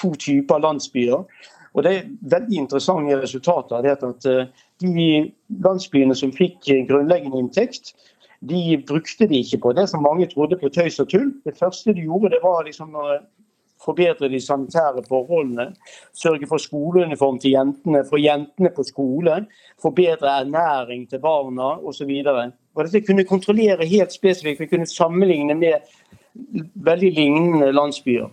[0.00, 1.26] to, typer landsbyer.
[1.74, 3.82] Og Det er veldig interessante resultater.
[3.82, 4.46] det at eh,
[4.80, 5.32] De
[5.64, 7.94] landsbyene som fikk grunnleggende inntekt,
[8.40, 11.32] de brukte de ikke på det som mange trodde på tøys og tull.
[11.44, 12.96] Det første de gjorde, det var liksom
[13.84, 15.72] forbedre de sanitære forholdene,
[16.14, 19.46] sørge for skoleuniform til jentene, få jentene på skole,
[19.82, 22.12] forbedre ernæring til barna osv.
[22.78, 25.74] Dette kunne kontrollere helt spesifikt, vi kunne sammenligne med
[26.74, 28.30] veldig lignende landsbyer.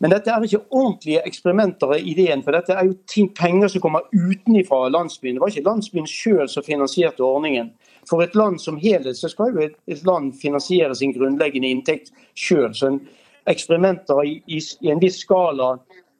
[0.00, 3.82] Men dette er ikke ordentlige eksperimenter i ideen, for dette er jo ting, penger som
[3.84, 5.36] kommer utenfra landsbyen.
[5.36, 7.68] Det var ikke landsbyen sjøl som finansierte ordningen.
[8.08, 12.14] For et land som helhet så skal jo et, et land finansiere sin grunnleggende inntekt
[12.32, 12.72] sjøl.
[12.72, 13.02] Så en
[13.48, 15.76] eksperimenter i, i, i, en viss skala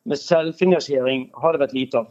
[0.09, 2.09] med selvfinansiering har det vært lite av.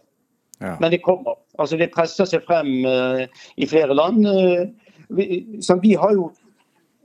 [0.59, 0.75] Ja.
[0.81, 1.39] Men det kommer.
[1.57, 3.23] Altså Det presser seg frem uh,
[3.55, 4.27] i flere land.
[4.27, 4.67] Uh,
[5.15, 5.45] vi,
[5.81, 6.29] vi, har jo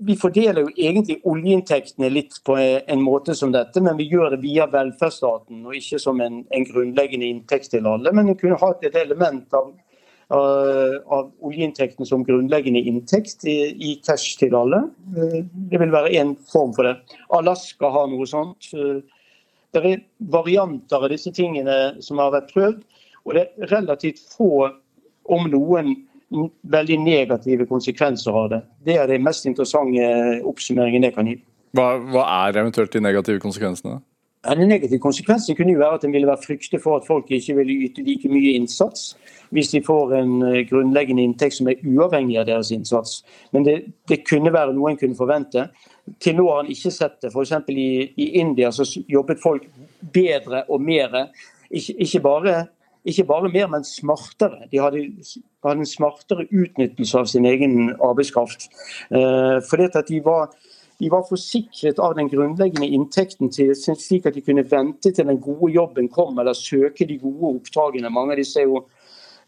[0.04, 4.42] vi fordeler jo egentlig oljeinntektene litt på en måte som dette, men vi gjør det
[4.42, 8.12] via velferdsstaten og ikke som en, en grunnleggende inntekt til alle.
[8.12, 9.70] Men vi kunne hatt et element av
[10.32, 14.84] av oljeinntektene som grunnleggende inntekt i, i, cash til alle.
[15.16, 17.18] Eh, det vil være én form for det.
[17.34, 18.70] Alaska har noe sånt.
[18.72, 19.02] Eh,
[19.74, 22.82] det er varianter av disse tingene som har vært prøvd,
[23.24, 24.70] og det er relativt få,
[25.24, 25.94] om noen,
[26.66, 28.62] veldig negative konsekvenser av det.
[28.86, 31.36] Det er den mest interessante oppsummeringen jeg kan gi.
[31.74, 34.00] Hva, hva er eventuelt de negative konsekvensene?
[34.44, 37.56] Ja, den konsekvens kunne jo være at en ville være frykte for at folk ikke
[37.56, 39.14] ville yte like mye innsats
[39.54, 43.20] hvis de får en eh, grunnleggende inntekt som er uavhengig av deres innsats.
[43.54, 43.76] Men det,
[44.10, 45.68] det kunne være noe en kunne forvente.
[46.20, 47.30] Til nå har en ikke sett det.
[47.30, 47.52] F.eks.
[47.70, 49.68] I, i India så jobbet folk
[50.14, 51.28] bedre og mer.
[51.70, 52.56] Ikke, ikke, bare,
[53.06, 54.66] ikke bare mer, men smartere.
[54.72, 55.06] De hadde,
[55.64, 58.68] hadde, en smartere utnyttelse av sin egen arbeidskraft.
[59.14, 60.50] Eh, fordi at de var
[60.98, 65.40] de var forsikret av den grunnleggende inntekten til, slik at de kunne vente til den
[65.42, 68.12] gode jobben kom, eller søke de gode oppdragene.
[68.12, 68.84] Mange av disse er jo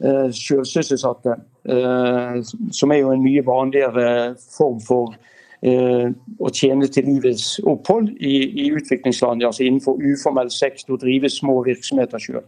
[0.02, 1.38] eh, selvsysselsatte,
[1.70, 2.42] eh,
[2.74, 4.08] som er jo en mye vanligere
[4.42, 5.14] form for
[5.62, 11.60] eh, å tjene til livets opphold i, i utviklingsland, altså innenfor uformell sektor, drive små
[11.68, 12.46] virksomheter sjøl.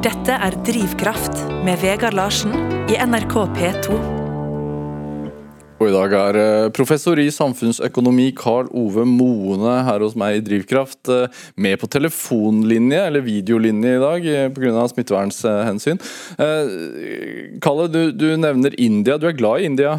[0.00, 2.56] Dette er Drivkraft med Vegard Larsen
[2.90, 4.19] i NRK P2.
[5.80, 10.42] Og i dag er eh, professor i samfunnsøkonomi Karl Ove Moene her hos meg i
[10.44, 14.84] Drivkraft eh, med på telefonlinje, eller videolinje i dag, eh, pga.
[14.92, 16.02] smittevernhensyn.
[17.64, 19.16] Kalle, du, du, nevner India.
[19.16, 19.96] Du er glad i India?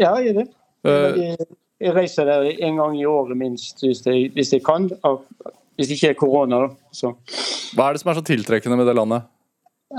[0.00, 1.50] Ja, jeg er det.
[1.84, 4.88] Jeg reiser der en gang i året minst, hvis jeg, hvis jeg kan.
[5.76, 7.12] Hvis det ikke er korona, da.
[7.76, 9.28] Hva er det som er så tiltrekkende med det landet?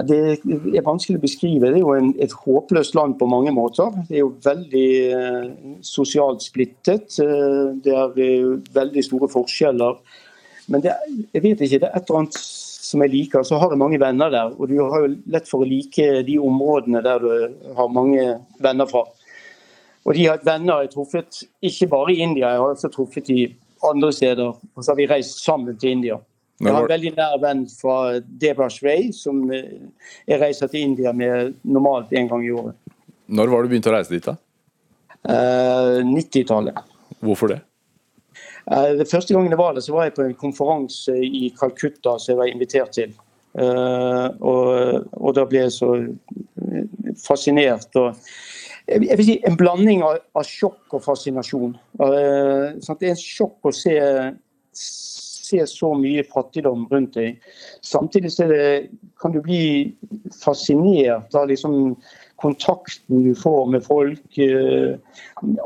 [0.03, 1.69] Det er vanskelig å beskrive.
[1.71, 3.93] Det er jo en, et håpløst land på mange måter.
[4.09, 5.45] Det er jo veldig eh,
[5.85, 7.15] sosialt splittet.
[7.23, 10.01] Eh, det er eh, veldig store forskjeller.
[10.73, 10.95] Men det,
[11.31, 13.45] jeg vet ikke, det er et eller annet som jeg liker.
[13.47, 14.51] Så har jeg mange venner der.
[14.57, 18.27] Og du har jo lett for å like de områdene der du har mange
[18.65, 19.05] venner fra.
[20.05, 23.31] Og de har venner jeg har truffet ikke bare i India, jeg har også truffet
[23.31, 23.47] de
[23.85, 24.51] andre steder.
[24.75, 26.19] Og så har vi reist sammen til India.
[26.63, 29.75] Jeg har en veldig nær venn fra Debra Ray, som eh,
[30.29, 32.77] jeg reiser til India med normalt en gang i året.
[33.27, 34.23] Når var du begynte å reise dit?
[34.23, 34.37] da?
[35.27, 36.79] Eh, 90-tallet.
[37.25, 37.59] Hvorfor det?
[38.65, 42.15] Uh, det Første gangen jeg var der, så var jeg på en konferanse i Calcutta
[42.17, 43.13] som jeg var invitert til.
[43.55, 45.91] Uh, og, og, da ble jeg så
[47.23, 47.93] fascinert.
[47.95, 48.17] og
[48.85, 51.77] jeg vil si En blanding av, av sjokk og fascinasjon.
[52.01, 53.95] Uh, det er en sjokk å se,
[55.45, 57.39] se, så mye fattigdom rundt deg.
[57.86, 58.67] Samtidig det,
[59.21, 59.95] kan du bli
[60.41, 61.95] fascinert av liksom
[62.41, 64.38] kontakten du får med folk.
[64.38, 64.97] eh,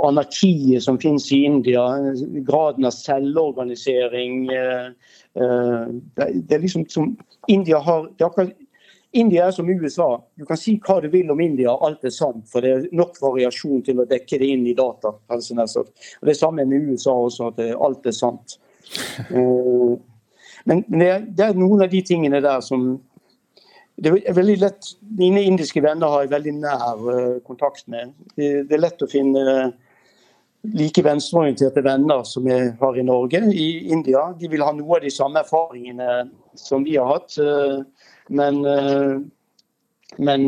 [0.04, 1.88] anarkiet som finnes i India.
[2.48, 4.50] Graden av selvorganisering.
[4.54, 4.90] Eh,
[5.34, 8.54] det, det, er liksom som India har akkurat
[9.12, 10.24] India er som USA.
[10.38, 12.46] Du kan si hva du vil om India, alt er sant.
[12.52, 15.16] For det er nok variasjon til å dekke det inn i data.
[15.34, 18.60] Og Det samme med USA også, at alt er sant.
[19.30, 19.98] Eh,
[20.70, 22.92] men det er, noen av de tingene der som
[24.00, 28.14] det er veldig lett, Mine indiske venner har jeg veldig nær eh, kontakt med.
[28.38, 29.42] Det er lett å finne
[30.76, 34.30] like venstreorienterte venner som jeg har i Norge, i India.
[34.40, 37.36] De vil ha noe av de samme erfaringene som vi har hatt.
[38.30, 38.60] Men,
[40.20, 40.48] men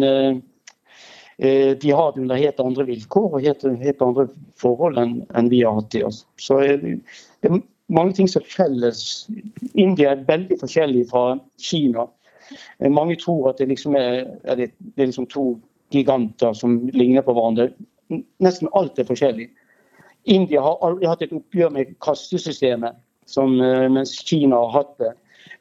[1.41, 4.27] de har det under helt andre vilkår og helt, helt andre
[4.59, 6.03] forhold enn, vi har hatt i.
[6.39, 9.27] Så det er mange ting som felles.
[9.75, 12.07] India er veldig forskjellig fra Kina.
[12.91, 15.45] Mange tror at det liksom er, er, det, det er liksom to
[15.91, 17.71] giganter som ligner på hverandre.
[18.43, 19.49] Nesten alt er forskjellig.
[20.29, 25.11] India har aldri hatt et oppgjør med kastesystemet, som, mens Kina har hatt det.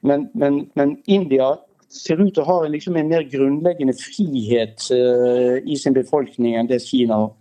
[0.06, 1.54] Men, men, men India
[1.90, 6.56] ser ut til å ha en, liksom, en mer grunnleggende frihet uh, i sin befolkning
[6.58, 7.32] enn det Kina har.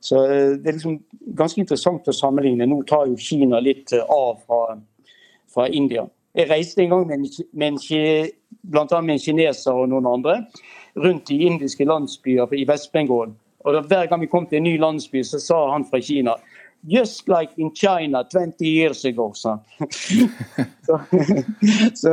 [0.00, 1.00] Så uh, Det er liksom
[1.36, 2.68] ganske interessant å sammenligne.
[2.68, 4.78] Nå tar jo Kina litt uh, av fra,
[5.52, 6.06] fra, India.
[6.36, 7.78] Jeg reiste en gang med med en,
[8.62, 10.36] blant annet med en kineser og noen andre
[10.96, 13.34] rundt i indiske landsbyer i Vest-Bengal.
[13.60, 16.36] Og Hver gang vi kom til en ny landsby, så sa han fra Kina
[16.82, 19.58] Just like in China 20 years ago, sa
[20.86, 21.00] så,
[21.94, 22.12] så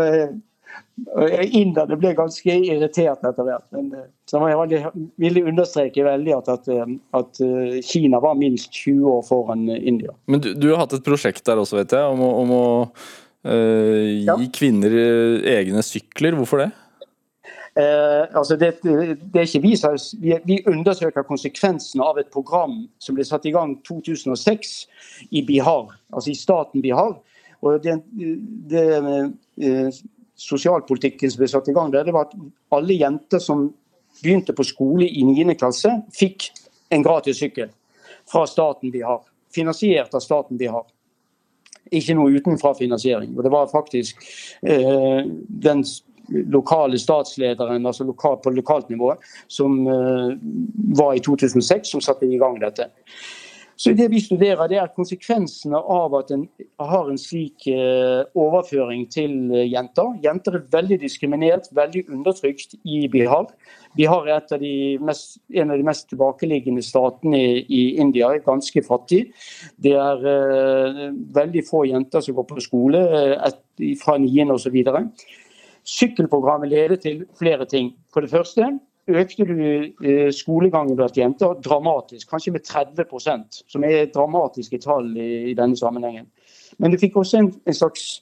[1.56, 3.66] Inderne ble ganske irritert etter hvert.
[3.76, 3.92] Men
[4.30, 4.82] så jeg
[5.22, 10.16] ville understreke veldig at, at, eh, at, eh, Kina var minst 20 år foran India.
[10.26, 12.66] Men du, du har hatt et prosjekt der også, vet jeg, om å, om å
[13.46, 14.38] øh, gi ja.
[14.58, 14.98] kvinner
[15.58, 16.36] egne sykler.
[16.40, 16.72] Hvorfor det?
[17.78, 19.76] Eh, altså det, det, er ikke vi,
[20.24, 24.72] vi, vi undersøker konsekvensene av et program som ble satt i gang 2006
[25.30, 27.20] i Bihar, altså i staten Bihar.
[27.62, 28.00] Og det,
[28.70, 28.86] det
[30.38, 32.36] sosialpolitikken som ble satt i gang der, det var at
[32.76, 33.68] alle jenter som
[34.22, 35.56] begynte på skole i 9.
[35.58, 36.52] klasse, fikk
[36.94, 37.72] en gratis sykkel
[38.32, 39.22] fra staten vi har.
[39.54, 40.86] Finansiert av staten vi har.
[41.96, 43.32] Ikke noe utenfra finansiering.
[43.38, 44.26] Og det var faktisk
[44.62, 45.84] eh, den
[46.28, 49.14] lokale statslederen altså lokal, på lokalt nivå
[49.48, 50.34] som eh,
[51.00, 52.90] var i 2006, som satte i gang dette.
[53.78, 56.48] Så Det vi studerer, det er konsekvensene av at en
[56.82, 60.16] har en slik eh, overføring til eh, jenter.
[60.24, 63.52] Jenter er veldig diskriminert, veldig undertrykt i Bihar.
[63.94, 64.66] Bihar er av
[65.06, 69.28] mest, en av de mest tilbakeliggende statene i, i India, ganske fattig.
[69.78, 71.06] Det er uh,
[71.38, 73.04] veldig få jenter som går på skole
[73.38, 73.62] et,
[74.02, 74.82] fra niende osv.
[75.88, 77.94] Sykkelprogrammet leder til flere ting.
[78.14, 78.74] For det første
[79.08, 79.58] økte du
[80.04, 86.28] eh, skolegangen blant jenter dramatisk, kanskje med 30% som er dramatiske tall i, denne sammenhengen.
[86.78, 88.18] Men du fikk også en, en slags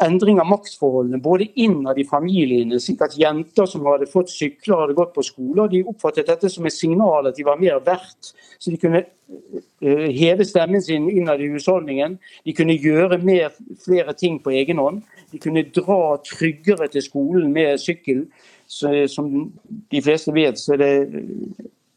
[0.00, 2.80] endring av maktforholdene, både innad i familiene.
[2.80, 6.66] slik at Jenter som hadde fått sykler hadde gått på skole, de oppfattet dette som
[6.66, 8.32] et signal at de var mer verdt.
[8.58, 12.18] Så de kunne uh, heve stemmen sin innad i husholdningen.
[12.44, 13.52] De kunne gjøre mer,
[13.84, 15.02] flere ting på egen hånd.
[15.32, 18.26] De kunne dra tryggere til skolen med sykkel.
[18.70, 19.50] Så, som
[19.90, 20.92] de fleste vet, så det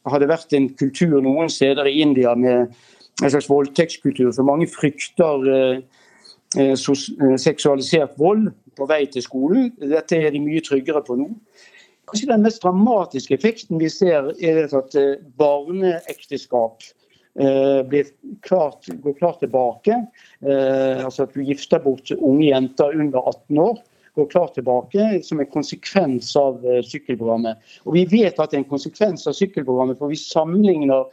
[0.09, 2.73] har det vært en kultur noen steder i India med
[3.21, 4.31] en slags voldtektskultur.
[4.33, 5.83] Så mange frykter eh,
[6.57, 9.69] eh, eh, seksualisert vold på vei til skolen.
[9.77, 11.29] Dette er de mye tryggere på nå.
[12.09, 14.97] Kanskje Den mest dramatiske effekten vi ser, er at
[15.39, 16.83] barneekteskap
[17.89, 18.09] blir
[18.45, 19.95] klart, går klart tilbake.
[20.43, 23.79] Altså at du gifter bort unge jenter under 18 år
[24.15, 27.57] går klart tilbake som en konsekvens av eh, sykkelprogrammet.
[27.87, 31.09] Og Vi vet at det er en konsekvens av sykkelprogrammet, for vi sammenligner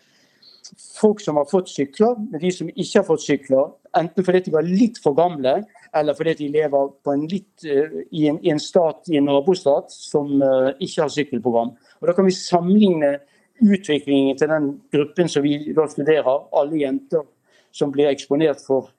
[1.00, 3.72] folk som har fått sykler, med de som ikke har fått sykler.
[3.98, 5.56] Enten fordi de var litt for gamle,
[5.96, 9.90] eller fordi de lever en litt, uh, i, en, i, en, stat, i en nabostat
[9.90, 11.74] som uh, ikke har sykkelprogram.
[12.00, 13.16] Og Da kan vi sammenligne
[13.60, 17.26] utviklingen til den gruppen som vi da studerer, alle jenter
[17.72, 18.92] som blir eksponert for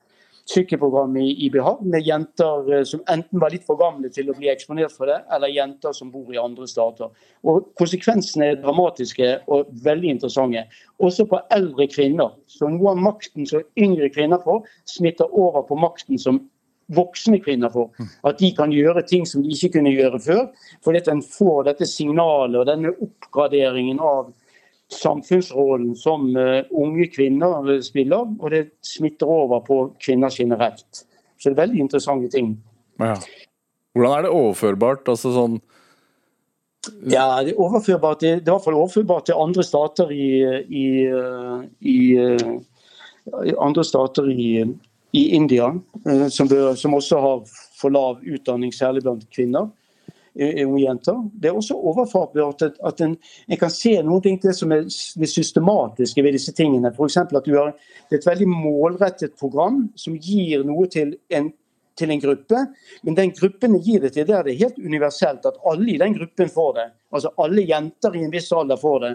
[0.49, 4.49] sykkelprogram i IBH med jenter eh, som enten var litt for gamle til å bli
[4.51, 7.12] eksponert for det, eller jenter som bor i andre stater.
[7.47, 10.65] Og Konsekvensene er dramatiske og veldig interessante.
[11.01, 12.34] Også på eldre kvinner.
[12.47, 16.41] Så Noe av makten som yngre kvinner får, smitter over på makten som
[16.91, 17.89] voksne kvinner får.
[18.27, 20.43] At de kan gjøre ting som de ikke kunne gjøre før.
[20.84, 24.32] Fordi at en får dette signalet og denne oppgraderingen av
[24.91, 31.06] samfunnsrollen som uh, unge kvinner spiller, og det smitter over på kvinner generelt.
[31.38, 32.56] Så det er veldig interessante ting.
[32.99, 33.15] Ja.
[33.95, 35.08] Hvordan er det overførbart?
[35.12, 35.62] altså sånn
[37.06, 40.30] ja, det er overførbart det er i hvert fall overførbart til andre stater i,
[40.65, 40.86] i,
[41.86, 41.97] i,
[43.45, 44.63] i andre stater i,
[45.12, 45.67] India,
[46.08, 47.43] eh, som, bør, som, også har
[47.77, 49.67] for lav utdanning, særlig blant kvinner.
[50.36, 51.17] Unge jenter.
[51.34, 53.17] Det er også overførbart at, at en,
[53.48, 56.94] en, kan se noen ting til som er det systematiske ved disse tingene.
[56.96, 57.17] F.eks.
[57.17, 57.74] at du har
[58.12, 61.52] et veldig målrettet program som gir noe til en
[62.00, 62.60] til en gruppe,
[63.04, 66.15] men den gruppen gir det til der det er helt universelt at alle i den
[66.15, 66.88] gruppen får det.
[67.13, 69.12] Altså alle jenter i en viss alder får det.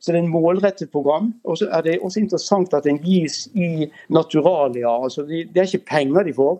[0.00, 1.32] Så det er en målrettet program.
[1.44, 4.92] Og så er det også interessant at den gis i naturalia.
[5.04, 6.58] Altså det er ikke penger de får.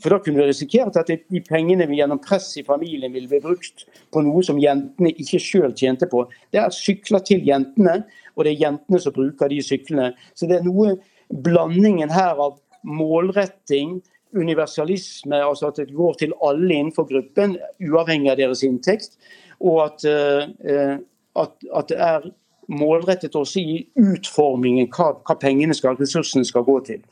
[0.00, 3.40] For da kunne vi risikert at de pengene vi gjennom press i familien ville bli
[3.44, 6.24] brukt på noe som jentene ikke sjøl tjente på.
[6.54, 8.00] Det er sykler til jentene,
[8.34, 10.12] og det er jentene som bruker de syklene.
[10.32, 10.96] Så det er noe
[11.44, 13.98] blandingen her av målretting,
[14.34, 19.18] universalisme, altså at det går til alle innenfor gruppen, uavhengig av deres inntekt.
[19.62, 20.96] Og at, uh,
[21.44, 22.26] at, at det er
[22.72, 27.04] målrettet også i utformingen hva, hva pengene skal, ressursene skal gå til.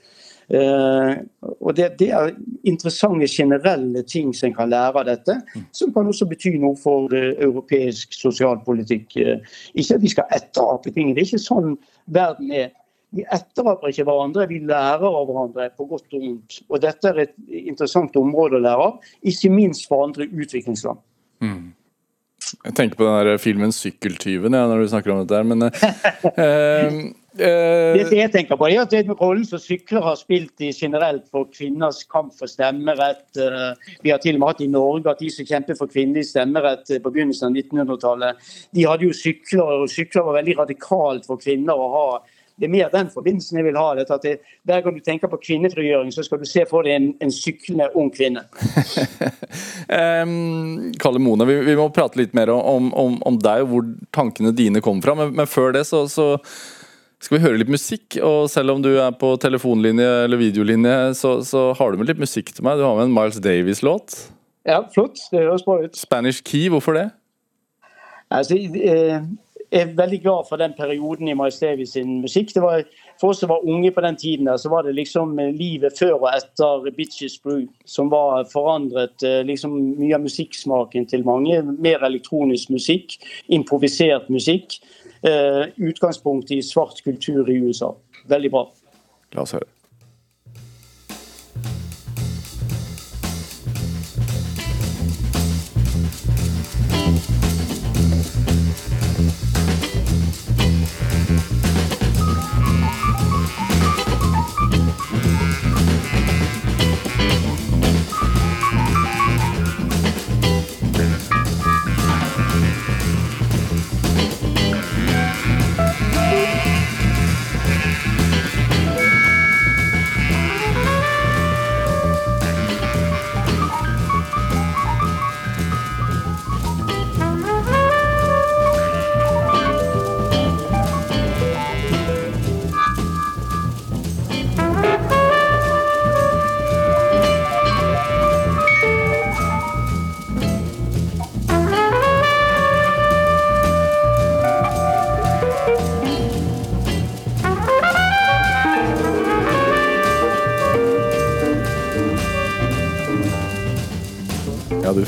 [0.51, 1.23] Uh,
[1.63, 2.33] og det, det, er
[2.69, 5.39] interessante generelle ting som en kan lære av dette,
[5.73, 9.17] som kan også bety noe for uh, europeisk sosialpolitikk.
[9.17, 11.77] Uh, ikke at vi skal etterape ting, det er ikke sånn
[12.13, 12.73] verden er.
[13.13, 16.63] Vi etteraper ikke hverandre, vi lærer av hverandre på godt og vondt.
[16.73, 21.01] Og dette er et interessant område å lære av, ikke minst for andre utviklingsland.
[21.45, 21.73] Mm.
[22.53, 25.37] Jeg tenker på den der filmen 'Sykkeltyven' ja, når du snakker om dette.
[25.37, 25.73] her, men eh,
[26.45, 26.99] eh,
[27.39, 31.49] Det jeg tenker på, er at det rollen som sykler har spilt i generelt for
[31.53, 33.25] kvinners kamp for stemmerett.
[33.41, 36.29] Eh, vi har til og med hatt i Norge at de som kjemper for kvinnelig
[36.33, 41.41] stemmerett på begynnelsen av 1900-tallet, de hadde jo sykler, og sykler var veldig radikalt for
[41.41, 42.07] kvinner å ha
[42.63, 43.87] det er mer den forbindelsen jeg vil ha.
[43.97, 44.35] Det, at det,
[44.69, 47.89] hver gang du tenker på kvinnefrigjøring, så skal du se for deg en, en syklende
[47.99, 48.45] ung kvinne.
[49.99, 53.89] um, Kalle Mone, vi, vi, må prate litt mer om, om, om deg og hvor
[54.15, 55.17] tankene dine kommer fra.
[55.19, 56.37] Men, men før det så, så,
[57.23, 58.19] skal vi høre litt musikk.
[58.27, 62.23] Og selv om du er på telefonlinje eller videolinje, så, så har du med litt
[62.23, 62.81] musikk til meg.
[62.81, 64.19] Du har med en Miles Davis-låt.
[64.69, 65.19] Ja, flott.
[65.31, 65.99] Det høres bra ut.
[65.99, 67.09] Spanish Key, hvorfor det?
[68.33, 68.57] Altså,
[69.73, 72.51] jeg er veldig glad for den perioden i Miles Davis sin musikk.
[72.55, 72.83] Det var,
[73.21, 76.19] for oss som var unge på den tiden, så var det liksom eh, livet før
[76.19, 81.63] og etter Bitches Brew som var forandret eh, liksom mye av musikksmaken til mange.
[81.79, 83.17] Mer elektronisk musikk,
[83.49, 84.77] improvisert musikk.
[85.23, 87.93] Uh, utgangspunkt i svart kultur i USA.
[88.27, 88.65] Veldig bra.
[89.37, 89.69] La oss høre.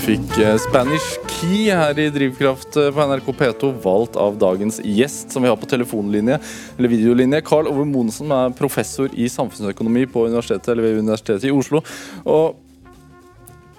[0.04, 5.32] Fikk eh, Spanish Key her i Drivkraft eh, på NRK P2, valgt av dagens gjest,
[5.32, 6.36] som vi har på telefonlinje,
[6.76, 7.40] eller videolinje.
[7.46, 11.80] Carl Ove Monsen er professor i samfunnsøkonomi på universitetet, eller ved Universitetet i Oslo.
[12.28, 12.60] Og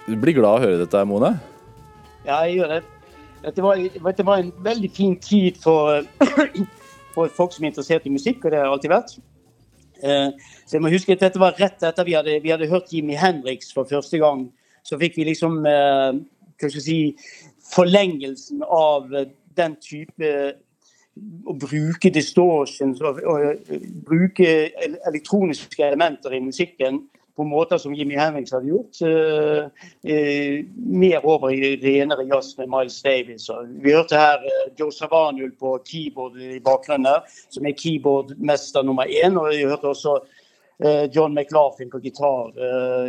[0.08, 1.30] du blir glad av å høre dette, Mone?
[2.26, 2.82] Ja, jeg gjør det.
[3.46, 6.02] Dette var, dette var en veldig fin tid for,
[7.14, 9.18] for, folk som er interessert i musikk, og det har jeg alltid vært.
[10.02, 12.90] Eh, så jeg må huske at Dette var rett etter vi hadde, vi hadde hørt
[12.90, 14.48] Jimmy Henriks for første gang
[14.86, 16.20] så fikk vi liksom eh,
[16.56, 17.00] hva skal jeg si,
[17.74, 19.28] forlengelsen av eh,
[19.58, 20.32] den type
[21.48, 23.22] å bruke distortions og,
[24.04, 24.48] bruke
[25.08, 27.00] elektroniske elementer i musikken
[27.36, 29.00] på måter som Jimmy Henriks hadde gjort.
[29.04, 29.68] Uh,
[30.08, 33.48] uh, mer over i renere jazz med Miles Davis.
[33.84, 39.36] Vi hørte her uh, Joe Savanul på keyboard i bakgrunnen, som er keyboardmester nummer én.
[39.36, 40.18] Og vi hørte også
[41.14, 42.50] John McLaughlin på gitar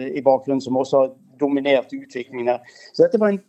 [0.07, 1.09] i bakgrunnen, som også har
[1.39, 2.77] dominert utviklingen her.
[2.93, 3.41] Så dette var en,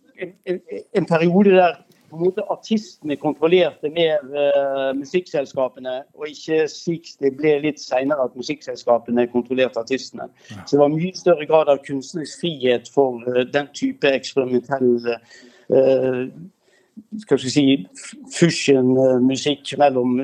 [0.48, 0.60] en,
[0.98, 1.78] en periode der
[2.16, 9.26] måte artistene kontrollerte mer uh, musikkselskapene, og ikke slik det ble litt senere at musikkselskapene
[9.32, 10.28] kontrollerte artistene.
[10.64, 16.24] Så det var mye større grad av kunstnerisk frihet for uh, den type eksperimentell uh,
[17.22, 17.66] skal vi si,
[18.34, 20.16] fusion-musikk mellom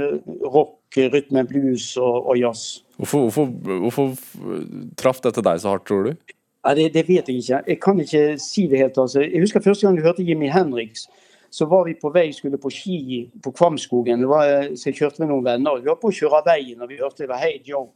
[0.43, 2.81] rock, rytme, blues og, og jazz.
[2.97, 3.53] Hvorfor, hvorfor,
[3.85, 6.35] hvorfor traff dette deg så hardt, tror du?
[6.65, 7.63] Ja, det, det, vet jeg ikke.
[7.69, 8.99] Jeg kan ikke si det helt.
[8.99, 9.21] altså.
[9.21, 11.07] Jeg husker første gang jeg hørte Jimmy Henriks
[11.55, 14.25] så var vi på vei, skulle på ski på Kvamskogen.
[14.27, 15.79] Var, så jeg kjørte med noen venner.
[15.79, 17.93] Vi var på å kjøre av veien og vi hørte det var Hey Joe.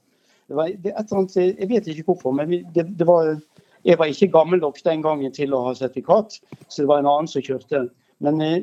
[0.49, 3.35] Det var det annet, jeg vet ikke hvorfor, men det, det var,
[3.85, 6.39] jeg var ikke gammel nok den gangen til å ha sertifikat,
[6.69, 7.83] så det var en annen som kjørte.
[8.25, 8.62] Men eh,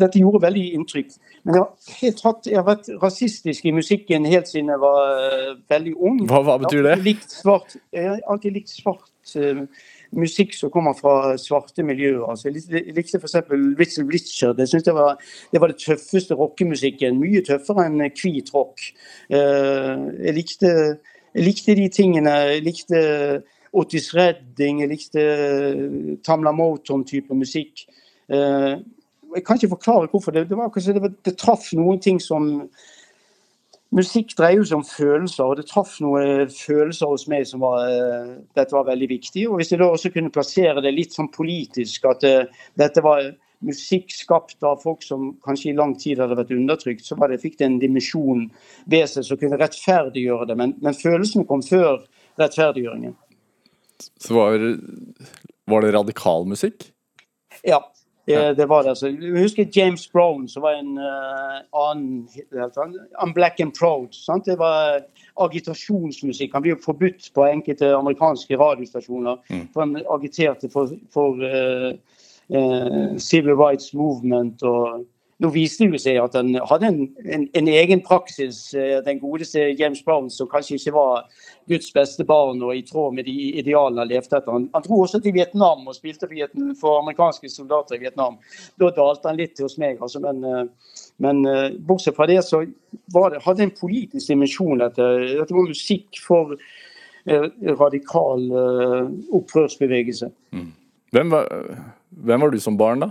[0.00, 1.12] dette gjorde veldig inntrykk.
[1.46, 5.92] Men jeg hatt, jeg har, vært rasistisk i musikken helt siden jeg var uh, veldig
[5.94, 6.24] ung.
[6.30, 6.96] Hva, hva betyr det?
[6.96, 9.12] Jeg har, svart, jeg har alltid likt svart
[10.16, 12.24] musikk som kommer fra svarte miljøer.
[12.30, 13.36] Altså, jeg likte f.eks.
[13.78, 14.58] Witzel Richard.
[14.58, 15.20] Jeg synes det var,
[15.52, 17.20] det var det tøffeste rockemusikken.
[17.20, 18.82] Mye tøffere enn hvit rock.
[19.30, 20.74] Eh, jeg likte,
[21.34, 22.36] jeg likte de tingene.
[22.54, 23.02] Jeg likte
[23.72, 25.26] Otis Redding, jeg likte
[26.26, 27.86] Tamla Moton-type musikk.
[28.30, 28.78] Eh,
[29.36, 30.34] jeg kan ikke forklare hvorfor.
[30.34, 32.66] Det, det, var, det, det traff noen ting som
[33.90, 38.36] Musikk dreier seg om følelser, og det traff noen følelser hos meg som var, uh,
[38.54, 39.48] dette var veldig viktig.
[39.50, 43.32] Og Hvis jeg da også kunne plassere det litt sånn politisk, at uh, dette var
[43.66, 47.42] musikk skapt av folk som kanskje i lang tid hadde vært undertrykt, så var det,
[47.42, 48.46] fikk det en dimensjon
[48.90, 50.56] ved seg som kunne rettferdiggjøre det.
[50.60, 52.00] Men, men følelsene kom før
[52.40, 53.16] rettferdiggjøringen.
[54.22, 54.62] Så var,
[55.68, 56.88] var det radikal musikk?
[57.66, 57.82] Ja.
[58.26, 58.88] Det, det var det.
[58.88, 59.08] Altså.
[59.08, 62.28] Jeg husker James Brown, som var en uh, annen
[63.22, 64.08] I'm Black and Proud.
[64.12, 64.46] Sant?
[64.46, 65.00] Det var
[65.40, 66.52] agitasjonsmusikk.
[66.52, 69.40] Han ble jo forbudt på enkelte amerikanske radiostasjoner.
[69.50, 69.68] Mm.
[69.72, 71.92] For han agiterte for, for uh,
[72.54, 75.06] uh, civil rights movement og
[75.40, 78.58] nå viste det seg at han hadde en, en, en, egen praksis,
[79.06, 81.28] den godeste James Brown, som kanskje ikke var
[81.70, 84.52] Guds beste barn og i tråd med de idealene han levde etter.
[84.52, 88.36] Han, han dro også til Vietnam og spilte for, for, amerikanske soldater i Vietnam.
[88.80, 90.70] Da dalte han litt hos meg, altså, men,
[91.24, 91.42] men
[91.88, 94.82] bortsett fra det så det, hadde det en politisk dimensjon.
[94.82, 95.08] Dette,
[95.40, 96.58] dette var musikk for
[97.80, 98.46] radikal
[99.36, 100.30] opprørsbevegelse.
[100.56, 100.70] Mm.
[101.14, 101.48] Hvem, var,
[102.10, 103.10] hvem var du som barn, da?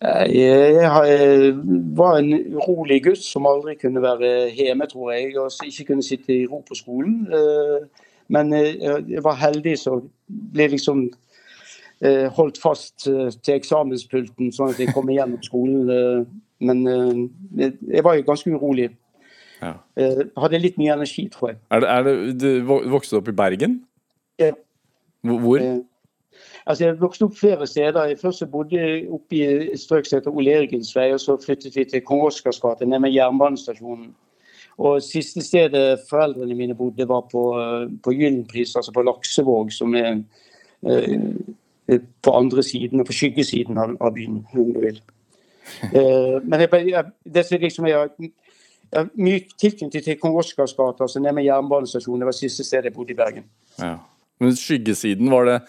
[0.00, 1.56] Eh, jeg
[1.96, 5.34] var en urolig gutt som aldri kunne være hjemme, tror jeg.
[5.38, 7.26] Og ikke kunne sitte i ro på skolen.
[7.28, 9.98] Eh, men jeg var heldig så
[10.54, 11.02] ble liksom
[12.00, 16.28] eh, holdt fast til eksamenspulten, sånn at jeg kom igjennom skolen.
[16.62, 18.92] Men jeg var jo ganske urolig.
[19.60, 19.74] Ja.
[20.38, 21.58] Hadde litt mye energi, tror jeg.
[21.74, 23.80] Er det, er det, du vokste opp i Bergen?
[24.40, 24.54] Ja.
[25.26, 25.58] Hvor?
[26.66, 28.16] Altså, Jeg vokste opp flere steder.
[28.20, 30.56] Først bodde jeg oppe i et strøk som heter Ole
[30.94, 34.14] vei, og så flyttet vi til Kong Oscars gate, nede med jernbanestasjonen.
[34.78, 37.42] Og Siste stedet foreldrene mine bodde, var på,
[38.04, 40.22] på Gyllenpris, altså på Laksevåg, som er
[40.86, 45.00] eh, på andre siden, og på skyggesiden av, av byen, om du vil.
[45.94, 47.04] Eh, men jeg, jeg,
[47.34, 52.24] det er liksom jeg har mye tilknytning til Kong Oscars gate, altså nede med jernbanestasjonen.
[52.24, 53.44] Det var siste stedet jeg bodde i Bergen.
[53.78, 53.92] Ja.
[54.40, 55.60] Men skyggesiden, var det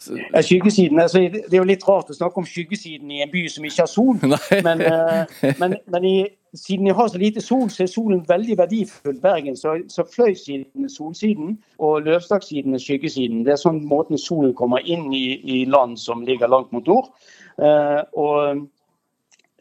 [0.00, 3.64] Skyggesiden, altså, Det er jo litt rart å snakke om skyggesiden i en by som
[3.66, 4.20] ikke har sol.
[4.66, 5.24] Men, uh,
[5.58, 6.14] men, men i,
[6.54, 9.18] siden jeg har så lite sol, så er solen veldig verdifull.
[9.22, 13.42] Bergen, så, så fløysiden er solsiden, og løvstakssiden er skyggesiden.
[13.46, 17.10] Det er sånn måten solen kommer inn i, i land som ligger langt mot nord.
[17.58, 18.68] Uh, og,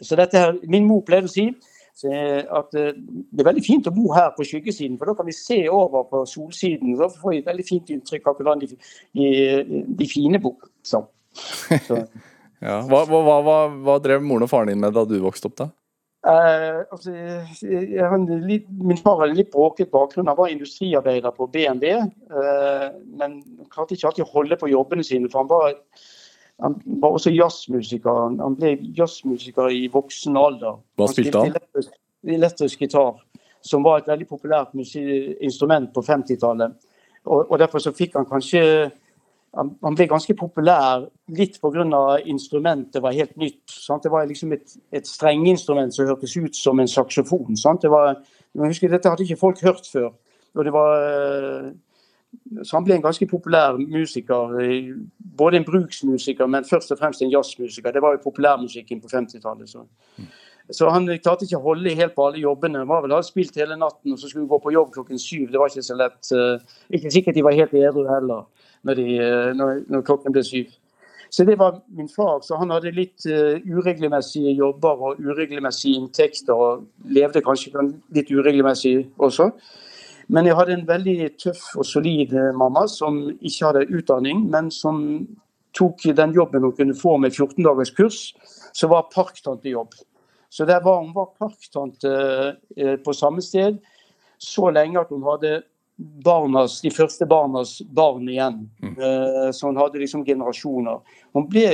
[0.01, 1.49] så dette her, Min mor pleide å si
[2.05, 5.35] at eh, det er veldig fint å bo her på skyggesiden, for da kan vi
[5.35, 6.97] se over på solsiden.
[6.99, 8.69] Da får vi et veldig fint inntrykk av hvordan de,
[9.17, 9.29] de,
[9.97, 10.69] de fine bor.
[10.85, 11.01] Så.
[11.87, 12.03] Så.
[12.67, 12.79] ja.
[12.85, 15.57] hva, hva, hva, hva, drev moren og faren din med da du vokste opp?
[15.63, 15.69] da?
[16.27, 17.13] Uh, altså,
[18.43, 20.27] litt, min far hadde litt bråket bakgrunn.
[20.27, 21.85] Han var industriarbeider på BNB,
[22.33, 22.87] uh,
[23.21, 23.39] men
[23.71, 25.31] klarte ikke alltid å holde på jobbene sine.
[25.31, 25.77] for han var
[26.61, 28.21] han var også jazzmusiker.
[28.41, 30.79] Han ble jazzmusiker i voksen alder.
[30.97, 31.53] Hva spilte han?
[31.53, 31.91] Elektrisk,
[32.37, 33.19] elektrisk gitar,
[33.61, 36.73] som var et veldig populært instrument på 50-tallet.
[37.27, 38.63] Og, og, Derfor så fikk han kanskje
[39.57, 42.19] han, han ble ganske populær litt pga.
[42.25, 43.63] instrumentet var helt nytt.
[43.69, 44.03] Sant?
[44.03, 47.57] Det var liksom et, et strengeinstrument som hørtes ut som en saksofon.
[47.57, 47.81] Sant?
[47.81, 48.17] Det var,
[48.53, 50.11] jeg husker, dette hadde ikke folk hørt før.
[50.57, 51.73] Og det var
[52.63, 54.53] så han ble en ganske populær musiker.
[55.37, 57.91] Både en bruksmusiker, men først og fremst en jazzmusiker.
[57.91, 59.75] Det var jo populærmusikken på 50-tallet.
[60.69, 62.81] Så han klarte ikke å holde helt på alle jobbene.
[62.83, 65.47] Han var vel hadde spilt hele natten og så skulle gå på jobb klokken syv.
[65.51, 66.19] Det var ikke så lett.
[66.35, 68.43] Eh, ikke sikkert de var helt edru heller
[68.83, 70.75] når, de, eh, når, når, klokken ble syv.
[71.31, 72.41] Så det var min far.
[72.43, 76.55] Så han hadde litt uh, uregelmessige jobber og uregelmessige inntekter.
[76.55, 77.83] Og levde kanskje
[78.15, 79.49] litt uregelmessig også.
[80.27, 84.99] Men jeg hadde en veldig tøff og solid mamma som ikke hadde utdanning, men som
[85.77, 88.19] tok den jobben hun kunne få med 14 dagers kurs,
[88.75, 89.95] som var parktantejobb.
[90.49, 92.11] Så der var hun var parktante
[92.77, 93.79] eh, på samme sted
[94.37, 95.61] så lenge at hun hadde
[95.97, 98.61] barnas, de første barnas barn igjen.
[98.83, 98.95] Mm.
[98.95, 101.01] Eh, så hun hadde liksom generasjoner.
[101.33, 101.67] Hun ble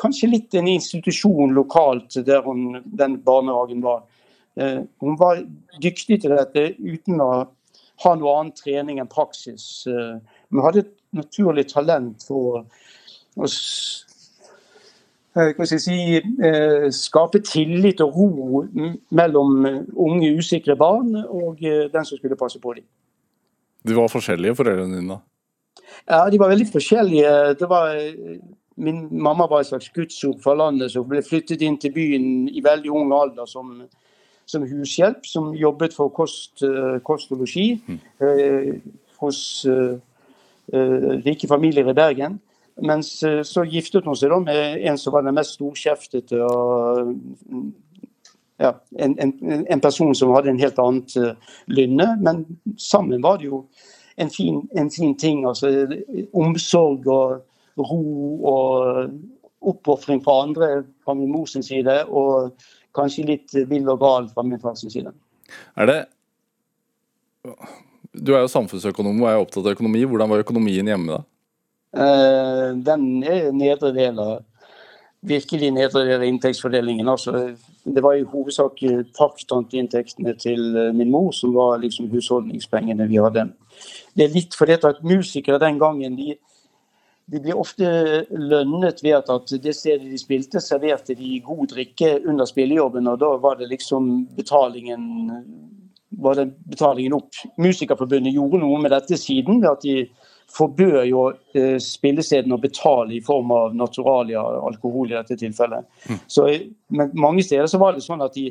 [0.00, 4.04] kanskje litt en institusjon lokalt der hun, den barnehagen var.
[4.58, 5.40] Eh, hun var
[5.80, 7.30] dyktig til dette uten å
[8.04, 9.86] ha noe annen trening enn praksis.
[9.86, 12.62] Men hadde et naturlig talent for
[13.38, 13.48] å
[15.38, 18.62] Eh, si, eh, skape tillit og ro
[19.10, 22.86] mellom unge, usikre barn og eh, den som skulle passe på dem.
[23.86, 25.20] De var forskjellige, foreldrene dine?
[26.08, 27.68] Ja, de var veldig forskjellige.
[27.70, 28.00] Var,
[28.82, 32.64] min mamma var et slags gudsord for landet, som ble flyttet inn til byen i
[32.64, 33.76] veldig ung alder som,
[34.48, 35.26] som hushjelp.
[35.28, 36.64] Som jobbet for kost,
[37.04, 37.98] kost og losji mm.
[39.20, 39.98] hos uh,
[41.24, 42.38] rike familier i Bergen.
[42.78, 47.14] Mens eh, så giftet hun seg da med en som var den mest storkjeftete og
[48.58, 49.32] ja, en, en,
[49.66, 52.08] en, person som hadde en helt annet uh, lynne.
[52.22, 52.44] Men
[52.78, 53.64] sammen var det jo
[54.18, 55.44] en fin, en fin ting.
[55.46, 55.70] altså
[56.34, 57.42] Omsorg og
[57.78, 58.02] ro
[58.50, 59.12] og
[59.58, 60.70] oppofring fra andre
[61.04, 62.52] fra min mors side, og
[62.96, 65.12] kanskje litt vill og gal fra min fars side.
[65.76, 65.98] Er det
[68.12, 70.02] Du er jo samfunnsøkonom og er opptatt av økonomi.
[70.08, 71.22] Hvordan var økonomien hjemme da?
[71.96, 74.38] Eh, den er nedre del av
[75.28, 77.08] virkelig nedre del av inntektsfordelingen.
[77.08, 78.82] Altså, det var i hovedsak
[79.18, 83.48] parktanteinntektene til eh, min mor som var liksom husholdningspengene vi hadde.
[84.14, 86.36] Det er litt fordi at musikere den gangen de,
[87.28, 87.88] de ble ofte
[88.30, 93.34] lønnet ved at, det stedet de spilte, serverte de god drikke under spillejobben, og da
[93.42, 95.04] var det liksom betalingen
[96.18, 97.36] var det betalingen opp.
[97.60, 99.98] Musikerforbundet gjorde noe med dette siden ved at de
[100.48, 105.84] forbød jo eh, spillestedene å betale i form av naturalia, alkohol i dette tilfellet.
[106.08, 106.20] Mm.
[106.26, 106.48] Så,
[106.96, 108.48] men mange steder så var det sånn at de,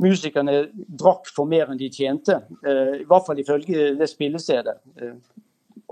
[0.00, 2.38] musikerne drakk for mer enn de tjente.
[2.64, 4.78] Eh, I hvert fall ifølge det spillestedet.
[5.00, 5.16] Eh,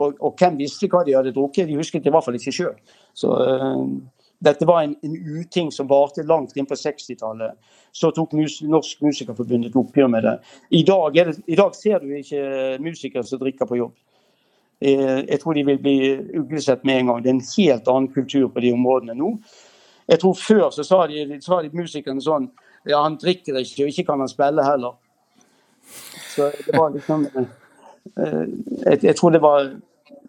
[0.00, 1.68] og, og, hvem visste hva de hadde drukket?
[1.68, 2.76] De husket det i hvert fall ikke sjøl.
[3.24, 4.00] Uh,
[4.40, 7.58] dette var en, en, uting som varte langt inn på 60-tallet.
[7.92, 10.36] Så tok mus, Norsk Musikerforbund et oppgjør med det.
[10.76, 11.42] I dag, det.
[11.46, 13.98] I dag ser du ikke musikere som drikker på jobb.
[14.80, 15.98] Eh, jeg tror de vil bli
[16.40, 17.22] uglesett med en gang.
[17.22, 19.34] Det er en helt annen kultur på de områdene nå.
[20.08, 22.48] Jeg tror Før så sa de, sa de musikerne sånn
[22.88, 24.96] Ja, han drikker ikke, og ikke kan han spille heller.
[26.32, 27.50] Så det var liksom eh,
[28.16, 29.70] Jeg, jeg tror det var,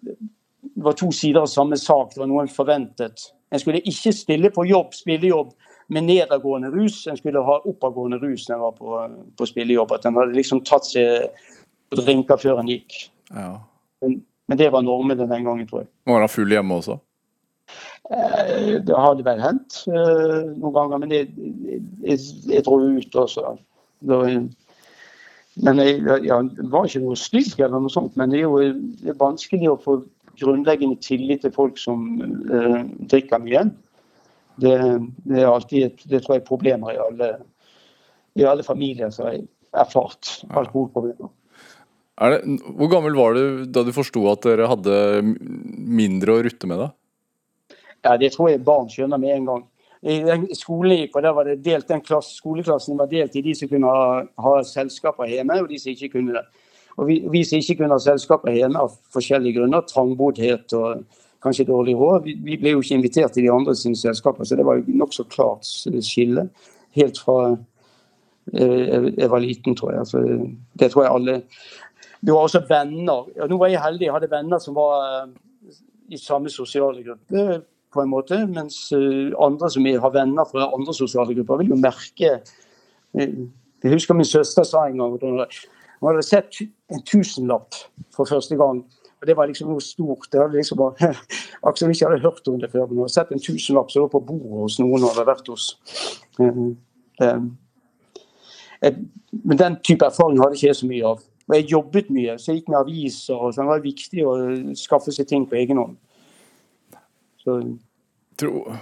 [0.01, 2.13] det var to sider av samme sak.
[2.13, 3.27] Det var noe en forventet.
[3.51, 5.51] En skulle ikke stille på jobb, spillejobb
[5.91, 7.03] med nedadgående rus.
[7.11, 9.05] En skulle ha oppadgående rus når en var på,
[9.37, 9.91] på spillejobb.
[9.97, 11.31] At en hadde liksom tatt seg
[11.99, 13.07] drinker før en gikk.
[13.31, 13.57] Ja.
[14.03, 15.91] Men, men det var normene den gangen, tror jeg.
[16.07, 16.97] Var han full hjemme også?
[18.11, 21.29] Eh, det hadde vel hendt eh, noen ganger, men jeg,
[22.03, 23.53] jeg, jeg dro ut også.
[25.59, 26.37] Men jeg, ja,
[26.71, 28.59] var ikke noe stygg eller noe sånt, men det er jo
[29.01, 29.97] det er vanskelig å få
[30.39, 32.77] grunnleggende tillit til folk som eh,
[33.11, 33.65] drikker mye.
[34.61, 34.77] Det,
[35.25, 37.29] det, er alltid det tror jeg problemer i alle,
[38.39, 39.41] i alle familier som har
[39.83, 41.31] erfart alkoholproblemer.
[42.21, 42.39] Det,
[42.77, 44.95] hvor gammel var du da du forsto at dere hadde
[45.25, 46.83] mindre å rutte med?
[46.83, 46.91] da?
[48.05, 49.63] Ja, Det tror jeg barn skjønner med en gang.
[50.57, 53.69] Skolen gikk, og der var det delt, den klasse, Skoleklassen var delt i de som
[53.69, 56.45] kunne ha, ha selskaper hjemme, og de som ikke kunne det.
[56.97, 61.03] Og Vi, vi som ikke kunne ha selskaper hjemme av forskjellige grunner, trangboddhet og
[61.41, 64.57] kanskje dårlig råd, vi, vi, ble jo ikke invitert til de andre sine selskaper, så
[64.57, 66.49] det var jo nokså klart skille.
[66.97, 67.37] Helt fra
[68.51, 69.99] jeg, jeg var liten, tror jeg.
[70.01, 70.21] Altså,
[70.79, 71.39] det tror jeg alle
[72.21, 73.29] du har også venner.
[73.35, 75.71] Ja, nå var jeg heldig, jeg hadde venner som var uh,
[76.11, 77.61] i samme sosiale gruppe.
[77.93, 81.79] På en måte, Mens uh, andre som har venner fra andre sosiale grupper, vil jo
[81.81, 83.37] merke uh,
[83.83, 85.17] Jeg husker min søster sa en gang
[86.01, 86.57] hun hadde sett
[86.89, 87.75] en tusenlapp
[88.15, 88.79] for første gang.
[89.21, 90.25] Og Det var liksom noe stort.
[90.31, 91.11] Det hadde liksom bare,
[91.77, 92.87] som ikke hadde hørt om det før.
[92.87, 95.51] Men hun hadde sett en tusenlapp som lå på bordet hos noen hun hadde vært
[95.53, 95.67] hos.
[99.43, 101.21] Men den type erfaring hadde ikke jeg så mye av.
[101.49, 103.35] Og jeg jobbet mye, så jeg gikk med aviser.
[103.35, 103.67] og sånn.
[103.67, 104.33] Det var viktig å
[104.79, 105.97] skaffe seg ting på egen hånd.
[107.41, 107.57] Så.
[108.39, 108.77] Tror,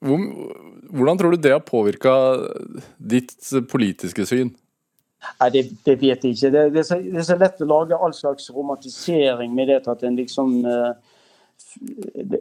[0.00, 2.12] Hvordan tror du det har påvirka
[2.98, 3.34] ditt
[3.70, 4.52] politiske syn?
[5.40, 6.50] Nei, det, det, vet jeg ikke.
[6.52, 9.80] Det, det, er så, det, er så, lett å lage all slags romantisering med det
[9.88, 10.60] at en liksom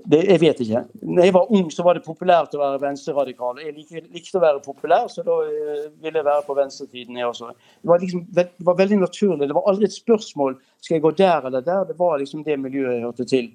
[0.05, 0.81] det, jeg vet ikke.
[1.01, 3.59] Når jeg var ung, så var det populært å være venstreradikal.
[3.63, 7.19] Jeg likte, likte å være populær, så da uh, ville jeg være på venstretiden.
[7.19, 7.51] Jeg også.
[7.81, 9.47] Det var, liksom, det var veldig naturlig.
[9.47, 11.87] Det var aldri et spørsmål skal jeg gå der eller der.
[11.89, 13.49] Det var liksom det miljøet jeg hørte til.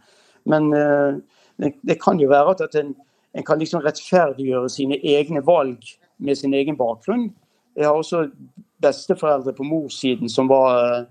[0.48, 1.20] Men uh,
[1.60, 2.94] det, kan jo være at en,
[3.36, 5.84] en kan liksom rettferdiggjøre sine egne valg
[6.18, 7.30] med sin egen bakgrunn.
[7.76, 8.28] Jeg har også
[8.82, 11.06] besteforeldre på morssiden som var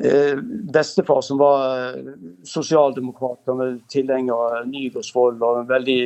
[0.00, 0.38] eh,
[0.72, 2.12] Bestefar som var eh,
[2.46, 6.02] sosialdemokrat og tilhenger av Nygaardsvold og veldig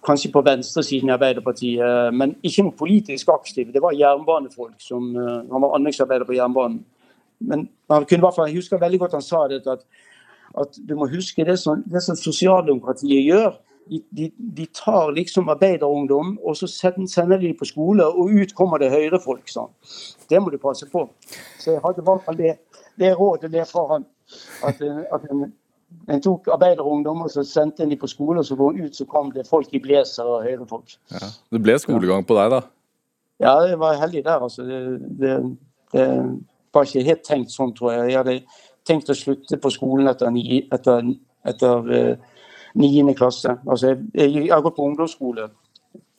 [0.00, 3.68] Kanskje på venstresiden i Arbeiderpartiet, men ikke noe politisk aktiv.
[3.68, 4.78] Det var jernbanefolk.
[4.78, 6.84] som, eh, Han var anleggsarbeider på jernbanen.
[7.40, 9.84] Men han kunne i hvert fall, Jeg husker veldig godt han sa det, at,
[10.60, 13.58] at du må huske det som, det som sosialdemokratiet gjør
[13.90, 18.78] de, de, de, tar liksom arbeiderungdom og så sender de på skole, og ut kommer
[18.78, 19.48] det høyrefolk.
[19.50, 19.70] Sånn.
[20.30, 21.06] Det må du passe på.
[21.58, 22.52] Så jeg hadde i hvert fall det,
[23.00, 24.06] det rådet der fra han.
[24.66, 24.78] At,
[25.10, 25.48] at en,
[26.06, 29.08] en, tok arbeiderungdom og så sendte en de på skole, og så går ut så
[29.10, 30.94] kom det folk i blazer og høyrefolk.
[31.16, 31.32] Ja.
[31.50, 32.62] Det ble skolegang på deg, da?
[33.42, 34.46] Ja, jeg var heldig der.
[34.46, 34.68] altså.
[34.68, 34.80] Det,
[35.18, 35.36] det,
[35.90, 36.08] det
[36.76, 38.12] var ikke helt tenkt sånn, tror jeg.
[38.12, 38.38] Jeg hadde
[38.86, 40.34] tenkt å slutte på skolen etter,
[40.72, 41.10] etter,
[41.52, 41.90] etter
[42.74, 43.56] niende klasse.
[43.66, 45.48] Altså, jeg, jeg, har gått på ungdomsskole.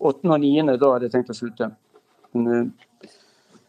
[0.01, 1.71] Åttende og niende, da hadde jeg tenkt å slutte.
[2.33, 3.07] Men, eh,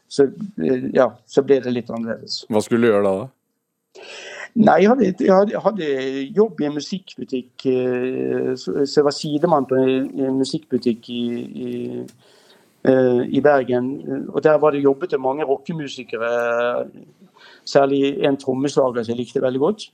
[0.09, 0.29] så,
[0.63, 2.43] eh, ja, så ble det litt annerledes.
[2.51, 3.15] Hva skulle du gjøre da?
[3.23, 4.03] da?
[4.53, 5.87] Nei, jeg hadde, jeg, hadde, hadde,
[6.37, 7.67] jobb i en musikkbutikk.
[7.71, 11.25] Eh, så, jeg var sidemann på en, en musikkbutikk i,
[11.69, 11.73] i,
[12.83, 13.93] i, Bergen.
[14.29, 16.33] Og der var det jobbet det mange rockemusikere.
[17.69, 19.91] Særlig en trommeslager som jeg likte veldig godt.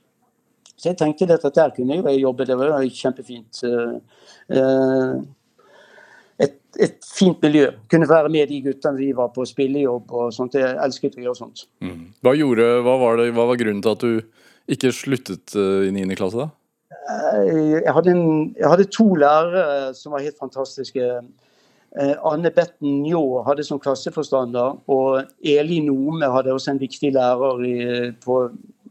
[0.79, 3.63] Så jeg tenkte at der kunne jeg jobbe, det var kjempefint.
[3.67, 5.15] Eh,
[6.39, 7.65] et, et, fint miljø.
[7.91, 10.55] Kunne være med de guttene vi var på spillejobb og sånt.
[10.55, 11.65] Jeg elsket å gjøre sånt.
[11.83, 12.13] Mm.
[12.23, 15.91] Hva, gjorde, hva, var det, hva, var grunnen til at du ikke sluttet eh, i
[15.97, 16.15] 9.
[16.15, 16.49] klasse, da?
[17.09, 21.11] Eh, jeg hadde, en, jeg hadde to lærere som var helt fantastiske.
[21.97, 27.77] Anne Betten Njå hadde som klasseforstander, og Eli Nome hadde også en viktig lærer i,
[28.21, 28.43] på,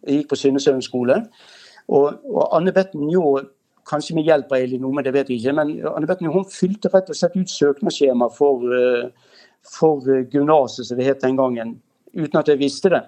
[0.09, 1.21] gikk på Sundesøen skole.
[1.89, 3.39] Og, og Anne Betten Njå,
[3.89, 6.91] kanskje med hjelp av Eli Nome, det vet jeg ikke, men Anne Betten hun fylte
[6.93, 9.31] rett og slett ut søknadsskjema for, eh,
[9.79, 11.79] for eh, gymnaset, som det het den gangen,
[12.19, 13.05] uten at jeg visste det.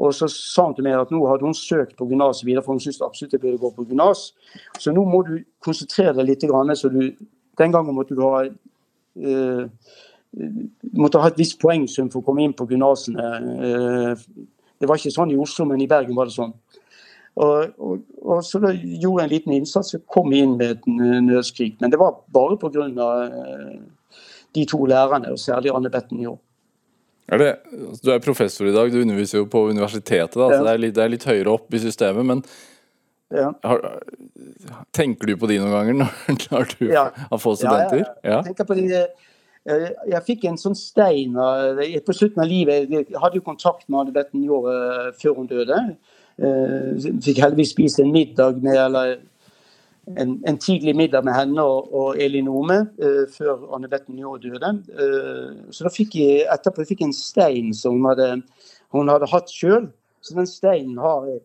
[0.00, 2.76] Og så sa hun til meg at nå hadde hun søkt på gymnaset videre, for
[2.76, 4.30] hun syntes absolutt jeg burde gå på gymnas.
[4.78, 5.34] Så nå må du
[5.64, 6.46] konsentrere deg litt.
[6.78, 7.02] Så du,
[7.60, 8.46] den gangen måtte du ha
[10.96, 13.30] måtte ha et visst poengsum for å komme inn på gymnasene.
[13.60, 14.12] Uh,
[14.80, 16.54] det var ikke sånn i Oslo, men i Bergen var det sånn.
[17.40, 20.88] Og, og, og, så da gjorde jeg en liten innsats og kom inn med et
[21.24, 21.78] nødskrik.
[21.80, 23.08] Men det var bare pga.
[23.24, 23.80] Eh,
[24.56, 26.32] de to lærerne, og særlig Anne Betten Njå.
[27.30, 27.50] Er det,
[28.02, 30.34] du er professor i dag, du underviser jo på universitetet.
[30.34, 30.58] Da, ja.
[30.58, 32.26] så det er, litt, det er, litt, høyere opp i systemet.
[32.26, 32.42] Men
[33.30, 33.50] ja.
[33.62, 33.82] har,
[34.96, 35.98] tenker du på de noen ganger
[36.50, 37.08] når du ja.
[37.14, 38.04] har fått studenter?
[38.24, 42.88] Ja, jeg tenker på de Jeg, jeg fikk en sånn stein på slutten av livet.
[42.88, 45.76] Jeg hadde jo kontakt med Anne Betten Njå eh, før hun døde.
[46.40, 49.18] Jeg fikk heldigvis spise en middag med, eller
[50.16, 54.36] en, en, tidlig middag med henne og, og Elin Ome uh, før Anne Betten Njå
[54.42, 54.72] døde.
[54.96, 58.30] Uh, så da fikk jeg etterpå jeg fikk en stein som hun hadde,
[58.94, 59.90] hun hadde hatt sjøl.
[60.20, 61.40] Så den steinen har jeg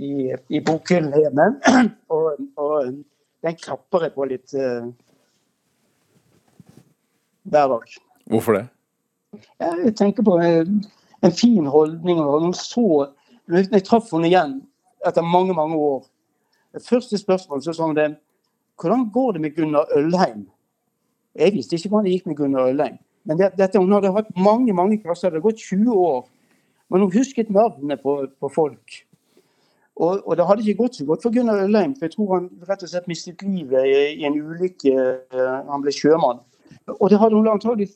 [0.00, 1.46] i, i bokhyllen hjemme.
[2.14, 2.90] Og, og,
[3.40, 4.90] den klapper jeg på litt uh,
[7.48, 7.94] hver dag.
[8.28, 8.66] Hvorfor det?
[9.62, 10.82] Jeg tenker på en,
[11.24, 12.84] en fin holdning og hun så
[13.50, 14.58] jeg traff henne igjen
[15.08, 16.02] etter mange mange år.
[16.76, 18.10] Det første spørsmålet så sa hun det
[18.80, 20.46] Hvordan går det med Gunnar Ølheim?
[21.34, 22.98] Jeg visste ikke hvordan det gikk med Gunnar Ølheim.
[23.24, 26.24] Men det, dette, Hun hadde hatt mange mange klasser, det hadde gått 20 år.
[26.90, 29.02] Men hun husket navnene på, på folk.
[30.00, 31.94] Og, og, det hadde ikke gått så godt for Gunnar Ølheim.
[31.96, 34.94] for Jeg tror han rett og slett mistet livet i, i en ulykke.
[35.68, 36.40] Han ble sjømann.
[36.96, 37.90] Og det hadde hun antagelig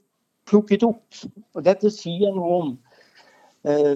[0.48, 1.22] plukket opp.
[1.57, 2.74] Og dette sier noe om
[3.64, 3.94] eh,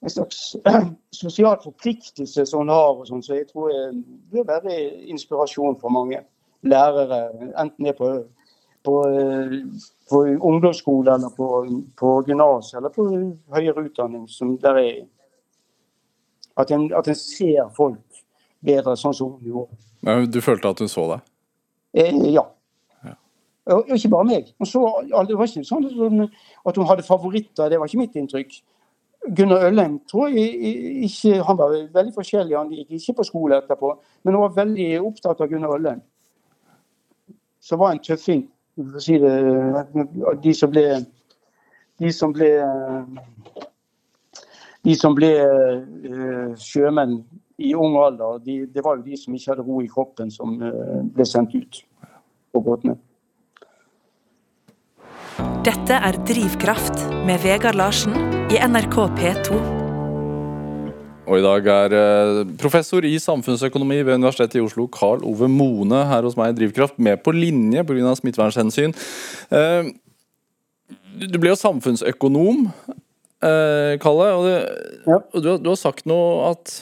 [0.00, 0.56] en slags
[1.24, 2.94] sosial forpliktelse som hun har.
[2.94, 4.78] og sånn, Så jeg tror det bør være
[5.12, 6.22] inspirasjon for mange
[6.66, 8.08] lærere, enten det er på,
[8.86, 8.94] på,
[10.10, 11.50] på ungdomsskole eller på,
[12.00, 13.04] på gymnas eller på
[13.54, 14.24] høyere utdanning.
[14.28, 15.04] som der er
[16.56, 18.22] at en, at en ser folk
[18.64, 20.28] bedre, sånn som hun gjorde.
[20.32, 21.26] Du følte at hun så deg?
[21.96, 22.46] Eh, ja.
[23.66, 24.50] Og ikke bare meg.
[24.64, 24.80] Så,
[25.26, 25.86] det var ikke sånn
[26.70, 28.60] at hun hadde favoritter, det var ikke mitt inntrykk.
[29.34, 30.52] Gunnar Øllem tror jeg
[31.02, 33.90] ikke Han var veldig forskjellig, han gikk ikke på skole etterpå.
[34.22, 36.02] Men hun var veldig opptatt av Gunnar Øllem.
[37.60, 38.46] som var en tøffing.
[39.00, 41.06] Si de som ble
[41.98, 42.50] De som ble
[44.86, 47.18] de som ble uh, sjømenn
[47.58, 50.56] i ung alder, de, det var jo de som ikke hadde ro i kroppen, som
[50.62, 51.82] uh, ble sendt ut
[52.54, 52.96] på båtene.
[55.66, 58.14] Dette er Drivkraft med Vegard Larsen
[58.54, 59.58] i NRK P2.
[61.26, 66.04] Og i dag er eh, professor i samfunnsøkonomi ved Universitetet i Oslo, Karl Ove Mone,
[66.06, 68.14] her hos meg i Drivkraft, med på linje pga.
[68.20, 68.94] smittevernhensyn.
[69.50, 69.90] Eh,
[71.26, 72.68] du ble jo samfunnsøkonom,
[73.44, 74.58] eh, Kalle, og, det,
[75.06, 75.20] Ja.
[75.20, 76.78] og du, du har sagt noe at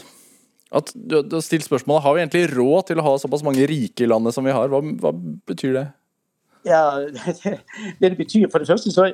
[0.74, 3.66] at du, du har stilt spørsmålet Har vi egentlig råd til å ha såpass mange
[3.70, 4.66] rike i landet som vi har.
[4.72, 5.12] Hva, hva
[5.46, 5.84] betyr det?
[6.66, 7.59] Ja, det,
[8.02, 9.12] det betyr for det første så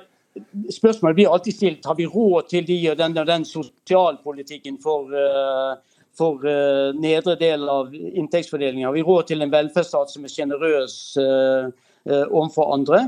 [0.70, 5.10] Spørsmålet blir alltid stilt har vi råd til de og den og den sosialpolitikken for,
[5.10, 8.86] eh, for eh, nedre del av inntektsfordelingen.
[8.86, 11.66] Har vi råd til en velferdsstat som er sjenerøs uh,
[12.30, 13.02] overfor andre?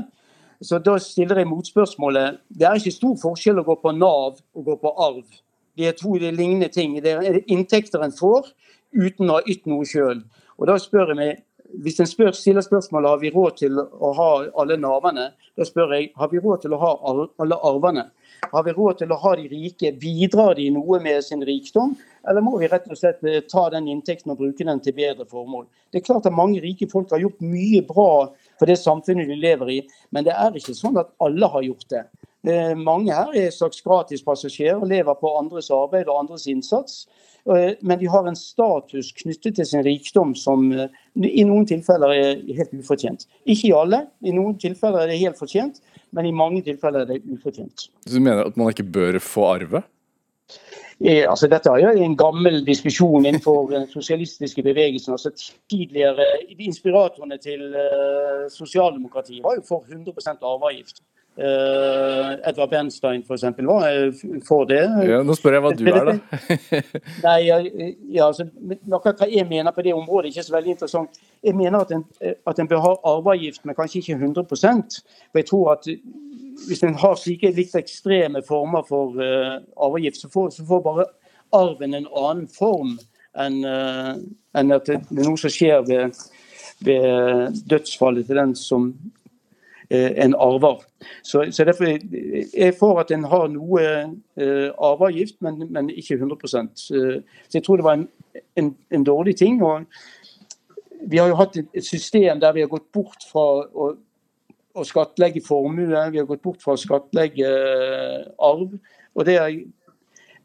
[0.61, 2.39] Så Da stiller jeg motspørsmålet.
[2.49, 5.23] Det er ikke stor forskjell å gå på Nav og gå på arv.
[5.77, 6.99] Det er to lignende ting.
[7.01, 8.51] Det er inntekter en får
[8.93, 10.21] uten å ha ytt noe sjøl.
[10.59, 11.41] Og da spør jeg meg,
[11.81, 14.29] hvis en spør, stiller spørsmålet har vi råd til å ha
[14.61, 16.91] alle navene, da spør jeg har vi råd til å ha
[17.41, 18.05] alle arvene.
[18.51, 19.93] Har vi råd til å ha de rike?
[19.97, 21.95] Bidrar de noe med sin rikdom?
[22.29, 25.25] Eller må vi rett og slett eh, ta den inntekten og bruke den til bedre
[25.29, 25.65] formål?
[25.91, 28.09] Det er klart at Mange rike folk har gjort mye bra
[28.59, 29.79] for det samfunnet de lever i,
[30.11, 32.03] men det er ikke sånn at alle har gjort det.
[32.47, 37.05] Eh, Mange her er slags gratispassasjerer og lever på andres arbeid og andres innsats.
[37.47, 42.11] Eh, Men de har en status knyttet til sin rikdom som eh, i noen tilfeller
[42.15, 43.27] er helt ufortjent.
[43.45, 45.79] Ikke i alle, i noen tilfeller er det helt fortjent,
[46.11, 47.87] men i mange tilfeller er det ufortjent.
[48.07, 49.83] Du mener at man ikke bør få arve?
[51.03, 55.13] Altså, dette er jo en gammel diskusjon innenfor den sosialistiske bevegelsen.
[55.13, 55.31] altså
[55.69, 56.25] Tidligere
[56.59, 61.01] inspiratorene til eh, sosialdemokratiet var jo for 100% arveavgift.
[61.33, 63.43] Eh, Edvard Bernstein f.eks.
[63.57, 64.83] var eh, for det.
[65.09, 66.41] Ja, nå spør jeg hva du er, da.
[67.25, 71.17] Nei, ja, altså, Noe hva jeg mener på det området, ikke så veldig interessant.
[71.41, 75.49] Jeg mener at en, at en bør ha arveavgift, men kanskje ikke 100 For jeg
[75.49, 75.89] tror at
[76.67, 81.07] hvis en har slike litt ekstreme former for uh, arveavgift, så får, så får bare
[81.53, 82.95] arven en annen form
[83.41, 84.13] enn uh,
[84.53, 86.13] en at det, er noe som skjer ved,
[86.85, 89.22] ved dødsfallet til den som eh,
[89.93, 90.81] en arver.
[91.23, 91.99] Så, så derfor er
[92.57, 96.33] jeg for at en har noe eh, arveavgift, men, men ikke 100
[96.93, 98.07] Eh, Så jeg tror det var en,
[98.55, 99.63] en, en dårlig ting.
[99.63, 99.85] og
[101.09, 103.93] Vi har jo hatt et system der vi har gått bort fra å,
[104.73, 108.77] å skattlegge formue, vi har gått bort fra å skattlegge eh, arv.
[109.15, 109.49] og det er,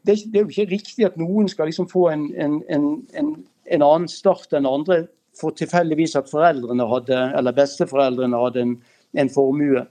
[0.05, 3.31] det, er, det er jo ikke riktig at noen skal liksom få en, en, en,
[3.65, 5.07] en annen start enn andre
[5.39, 8.77] for tilfeldigvis at foreldrene hadde, eller besteforeldrene hadde en,
[9.17, 9.85] en formue.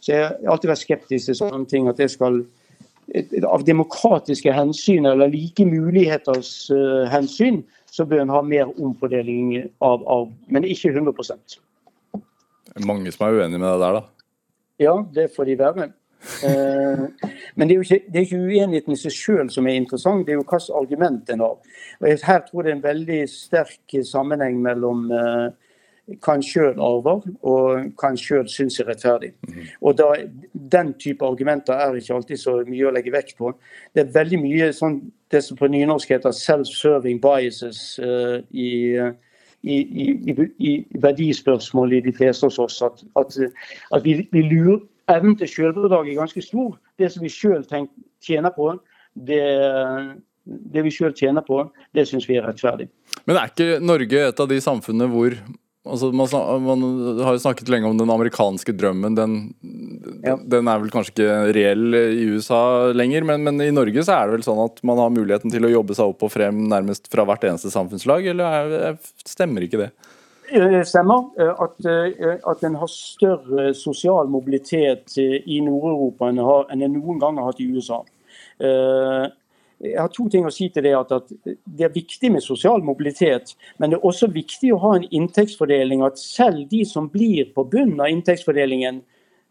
[0.00, 1.88] Så jeg har alltid vært skeptisk til sånne ting.
[1.90, 2.44] At det skal
[3.48, 10.04] Av demokratiske hensyn eller like muligheters uh, hensyn, så bør en ha mer omfordeling av
[10.04, 10.34] arv.
[10.52, 11.14] Men ikke 100
[12.12, 14.02] Det er Mange som er uenige med det der, da.
[14.78, 15.88] Ja, det får de være.
[16.44, 17.04] Eh,
[17.54, 20.26] men det er jo ikke, det er ikke uenigheten i seg sjøl som er interessant,
[20.26, 21.56] det er jo hvilket argument en har.
[22.00, 25.48] Og her tror jeg det er en veldig sterk sammenheng mellom eh,
[26.08, 29.32] en sjøl arver, og en sjøl synes er rettferdig.
[29.82, 30.14] Og da,
[30.52, 33.52] Den type argumenter er ikke alltid så mye å legge vekt på.
[33.94, 35.00] Det er veldig mye sånn,
[35.30, 38.96] det som på nynorsk heter 'self-serving biases' uh, i,
[39.62, 42.82] i, i, i, i verdispørsmål i de fleste hos oss.
[42.82, 43.36] At, at,
[43.92, 46.74] at vi, vi lurer Evnen til selvbedrag er ganske stor.
[46.98, 47.62] Det som vi sjøl
[48.20, 48.74] tjener på,
[49.16, 49.40] det,
[50.44, 51.62] det vi selv tjener på,
[51.94, 52.88] det syns vi er rettferdig.
[53.24, 55.36] Men er ikke Norge et av de samfunnene hvor
[55.88, 56.28] altså man,
[56.64, 56.82] man
[57.24, 59.16] har jo snakket lenge om den amerikanske drømmen.
[59.18, 59.38] Den,
[60.24, 60.36] Ja.
[60.36, 64.28] den er vel kanskje ikke reell i USA lenger, men, men i Norge så er
[64.28, 67.10] det vel sånn at man har muligheten til å jobbe seg opp og frem nærmest
[67.12, 68.60] fra hvert eneste samfunnslag, eller
[68.92, 69.90] er, stemmer ikke det?
[70.48, 76.94] Det stemmer eh, at, eh, at en har større sosial mobilitet i Nord-Europa enn en
[76.94, 78.00] noen gang har hatt i USA.
[78.58, 79.26] Eh,
[79.80, 80.94] Jeg har to ting å si til det.
[80.98, 81.28] at, at
[81.64, 86.02] Det er viktig med sosial mobilitet, men det er også viktig å ha en inntektsfordeling.
[86.02, 89.02] At selv de som blir på bunnen av inntektsfordelingen,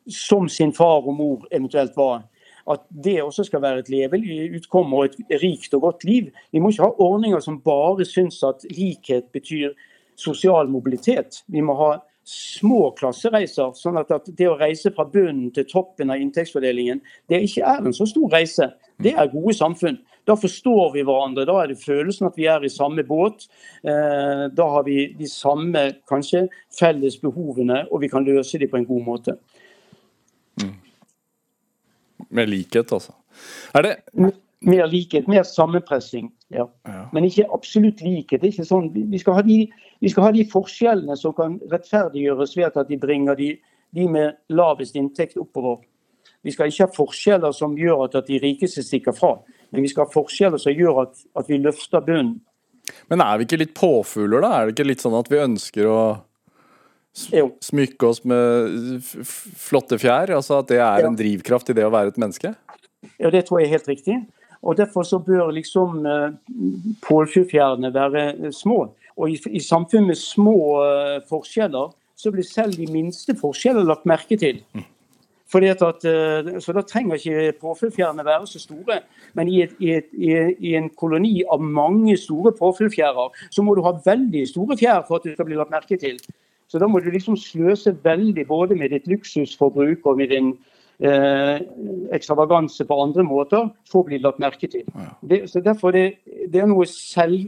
[0.07, 2.25] som sin far og mor eventuelt var,
[2.67, 6.31] at det også skal være et levelig utkomme og et rikt og godt liv.
[6.51, 9.71] Vi må ikke ha ordninger som bare syns at likhet betyr
[10.19, 11.43] sosial mobilitet.
[11.47, 11.91] Vi må ha
[12.27, 16.99] små klassereiser, sånn at, det å reise fra bunnen til toppen av inntektsfordelingen,
[17.31, 18.67] det ikke er en så stor reise.
[18.99, 20.01] Det er gode samfunn.
[20.27, 21.45] Da forstår vi hverandre.
[21.47, 23.47] Da er det følelsen at vi er i samme båt.
[23.83, 26.47] Eh, da har vi de samme kanskje
[26.79, 29.37] felles behovene, og vi kan løse dem på en god måte.
[30.61, 30.75] Mm.
[32.29, 33.15] Med likhet, altså.
[33.75, 33.95] Er det
[34.61, 36.31] Mer likhet, mer sammenpressing.
[36.49, 36.65] Ja.
[36.87, 37.01] ja.
[37.13, 38.41] Men ikke absolutt likhet.
[38.43, 39.57] Ikke sånn, vi, skal de,
[40.01, 43.51] vi, skal ha de, forskjellene som kan rettferdiggjøres ved at de bringer de,
[43.93, 45.83] de med lavest inntekt oppover.
[46.41, 49.35] Vi skal ikke ha forskjeller som gjør at, de rikeste stikker fra,
[49.71, 52.37] men vi skal ha forskjeller som gjør at, at vi løfter bunnen.
[53.11, 54.53] Men er vi ikke litt påfugler, da?
[54.55, 55.99] Er det ikke litt sånn at vi ønsker å
[57.17, 60.31] smykke oss med flotte fjær?
[60.37, 62.53] Altså at det er en drivkraft i det å være et menneske?
[63.19, 64.17] Ja, det tror jeg er helt riktig.
[64.63, 66.33] Og Derfor så bør liksom uh,
[67.05, 68.87] påfugljærene være små.
[69.17, 74.07] Og i, i samfunn med små uh, forskjeller, så blir selv de minste forskjeller lagt
[74.09, 74.63] merke til.
[74.73, 74.85] Mm.
[75.55, 78.99] At, uh, så Da trenger ikke påfyllfjærene være så store.
[79.33, 80.09] Men i, et, i, et,
[80.59, 85.17] i, en koloni av mange store påfyllfjærer, så må du ha veldig store fjær for
[85.17, 86.19] at du skal bli lagt merke til.
[86.67, 90.49] Så da må du liksom sløse veldig både med ditt luksusforbruk og med din
[90.99, 91.61] eh,
[92.11, 94.83] ekstravaganse på andre måter for å bli lagt merke til.
[95.21, 96.19] Det, så derfor det,
[96.51, 97.47] det er noe selv,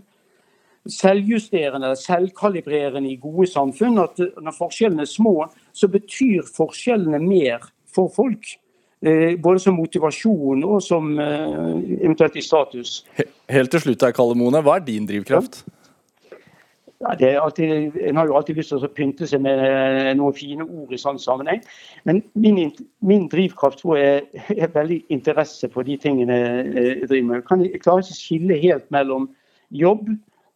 [0.88, 5.36] selvjusterende, selvkalibrerende i gode samfunn at når forskjellene er små,
[5.76, 8.56] så betyr forskjellene mer for folk.
[9.00, 13.04] Eh, både som motivasjon og som eh, eventuelt i status.
[13.50, 15.62] Helt til slutt, Kalle Mone, hva er din drivkraft?
[15.64, 15.76] Ja.
[17.00, 20.66] Ja, alltid, en har jo alltid lyst til å pynte seg med eh, noen fine
[20.68, 21.62] ord i sånn sammenheng.
[22.04, 27.38] Men min, min drivkraft tror jeg er veldig interesse for de tingene jeg driver med.
[27.72, 29.30] Jeg klarer ikke å skille helt mellom
[29.72, 30.10] jobb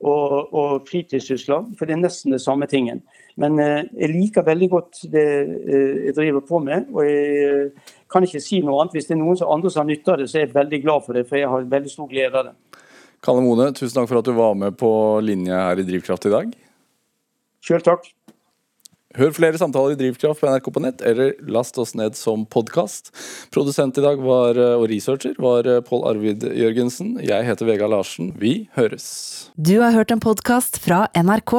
[0.03, 3.01] og, og fritidssysler, for det er nesten det samme tingen.
[3.39, 6.89] Men eh, jeg liker veldig godt det eh, jeg driver på med.
[6.93, 7.71] og jeg
[8.11, 8.97] kan ikke si noe annet.
[8.97, 11.05] Hvis det er noen andre som har nytte av det, så er jeg veldig glad
[11.05, 12.81] for det, for jeg har veldig stor glede av det.
[13.23, 14.91] Kalle Mone, tusen takk for at du var med på
[15.23, 16.51] linje her i Drivkraft i dag.
[17.63, 18.09] Sjøl takk.
[19.13, 23.11] Hør flere samtaler i Drivkraft på NRK på nett, eller last oss ned som podkast.
[23.53, 27.19] Produsent i dag var, eh, og researcher var eh, Pål Arvid Jørgensen.
[27.21, 28.33] Jeg heter Vegard Larsen.
[28.41, 29.51] Vi høres.
[29.53, 31.53] Du har hørt en podkast fra NRK.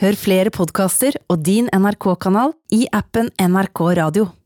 [0.00, 4.30] Hør flere podkaster og din NRK-kanal i appen NRK Radio.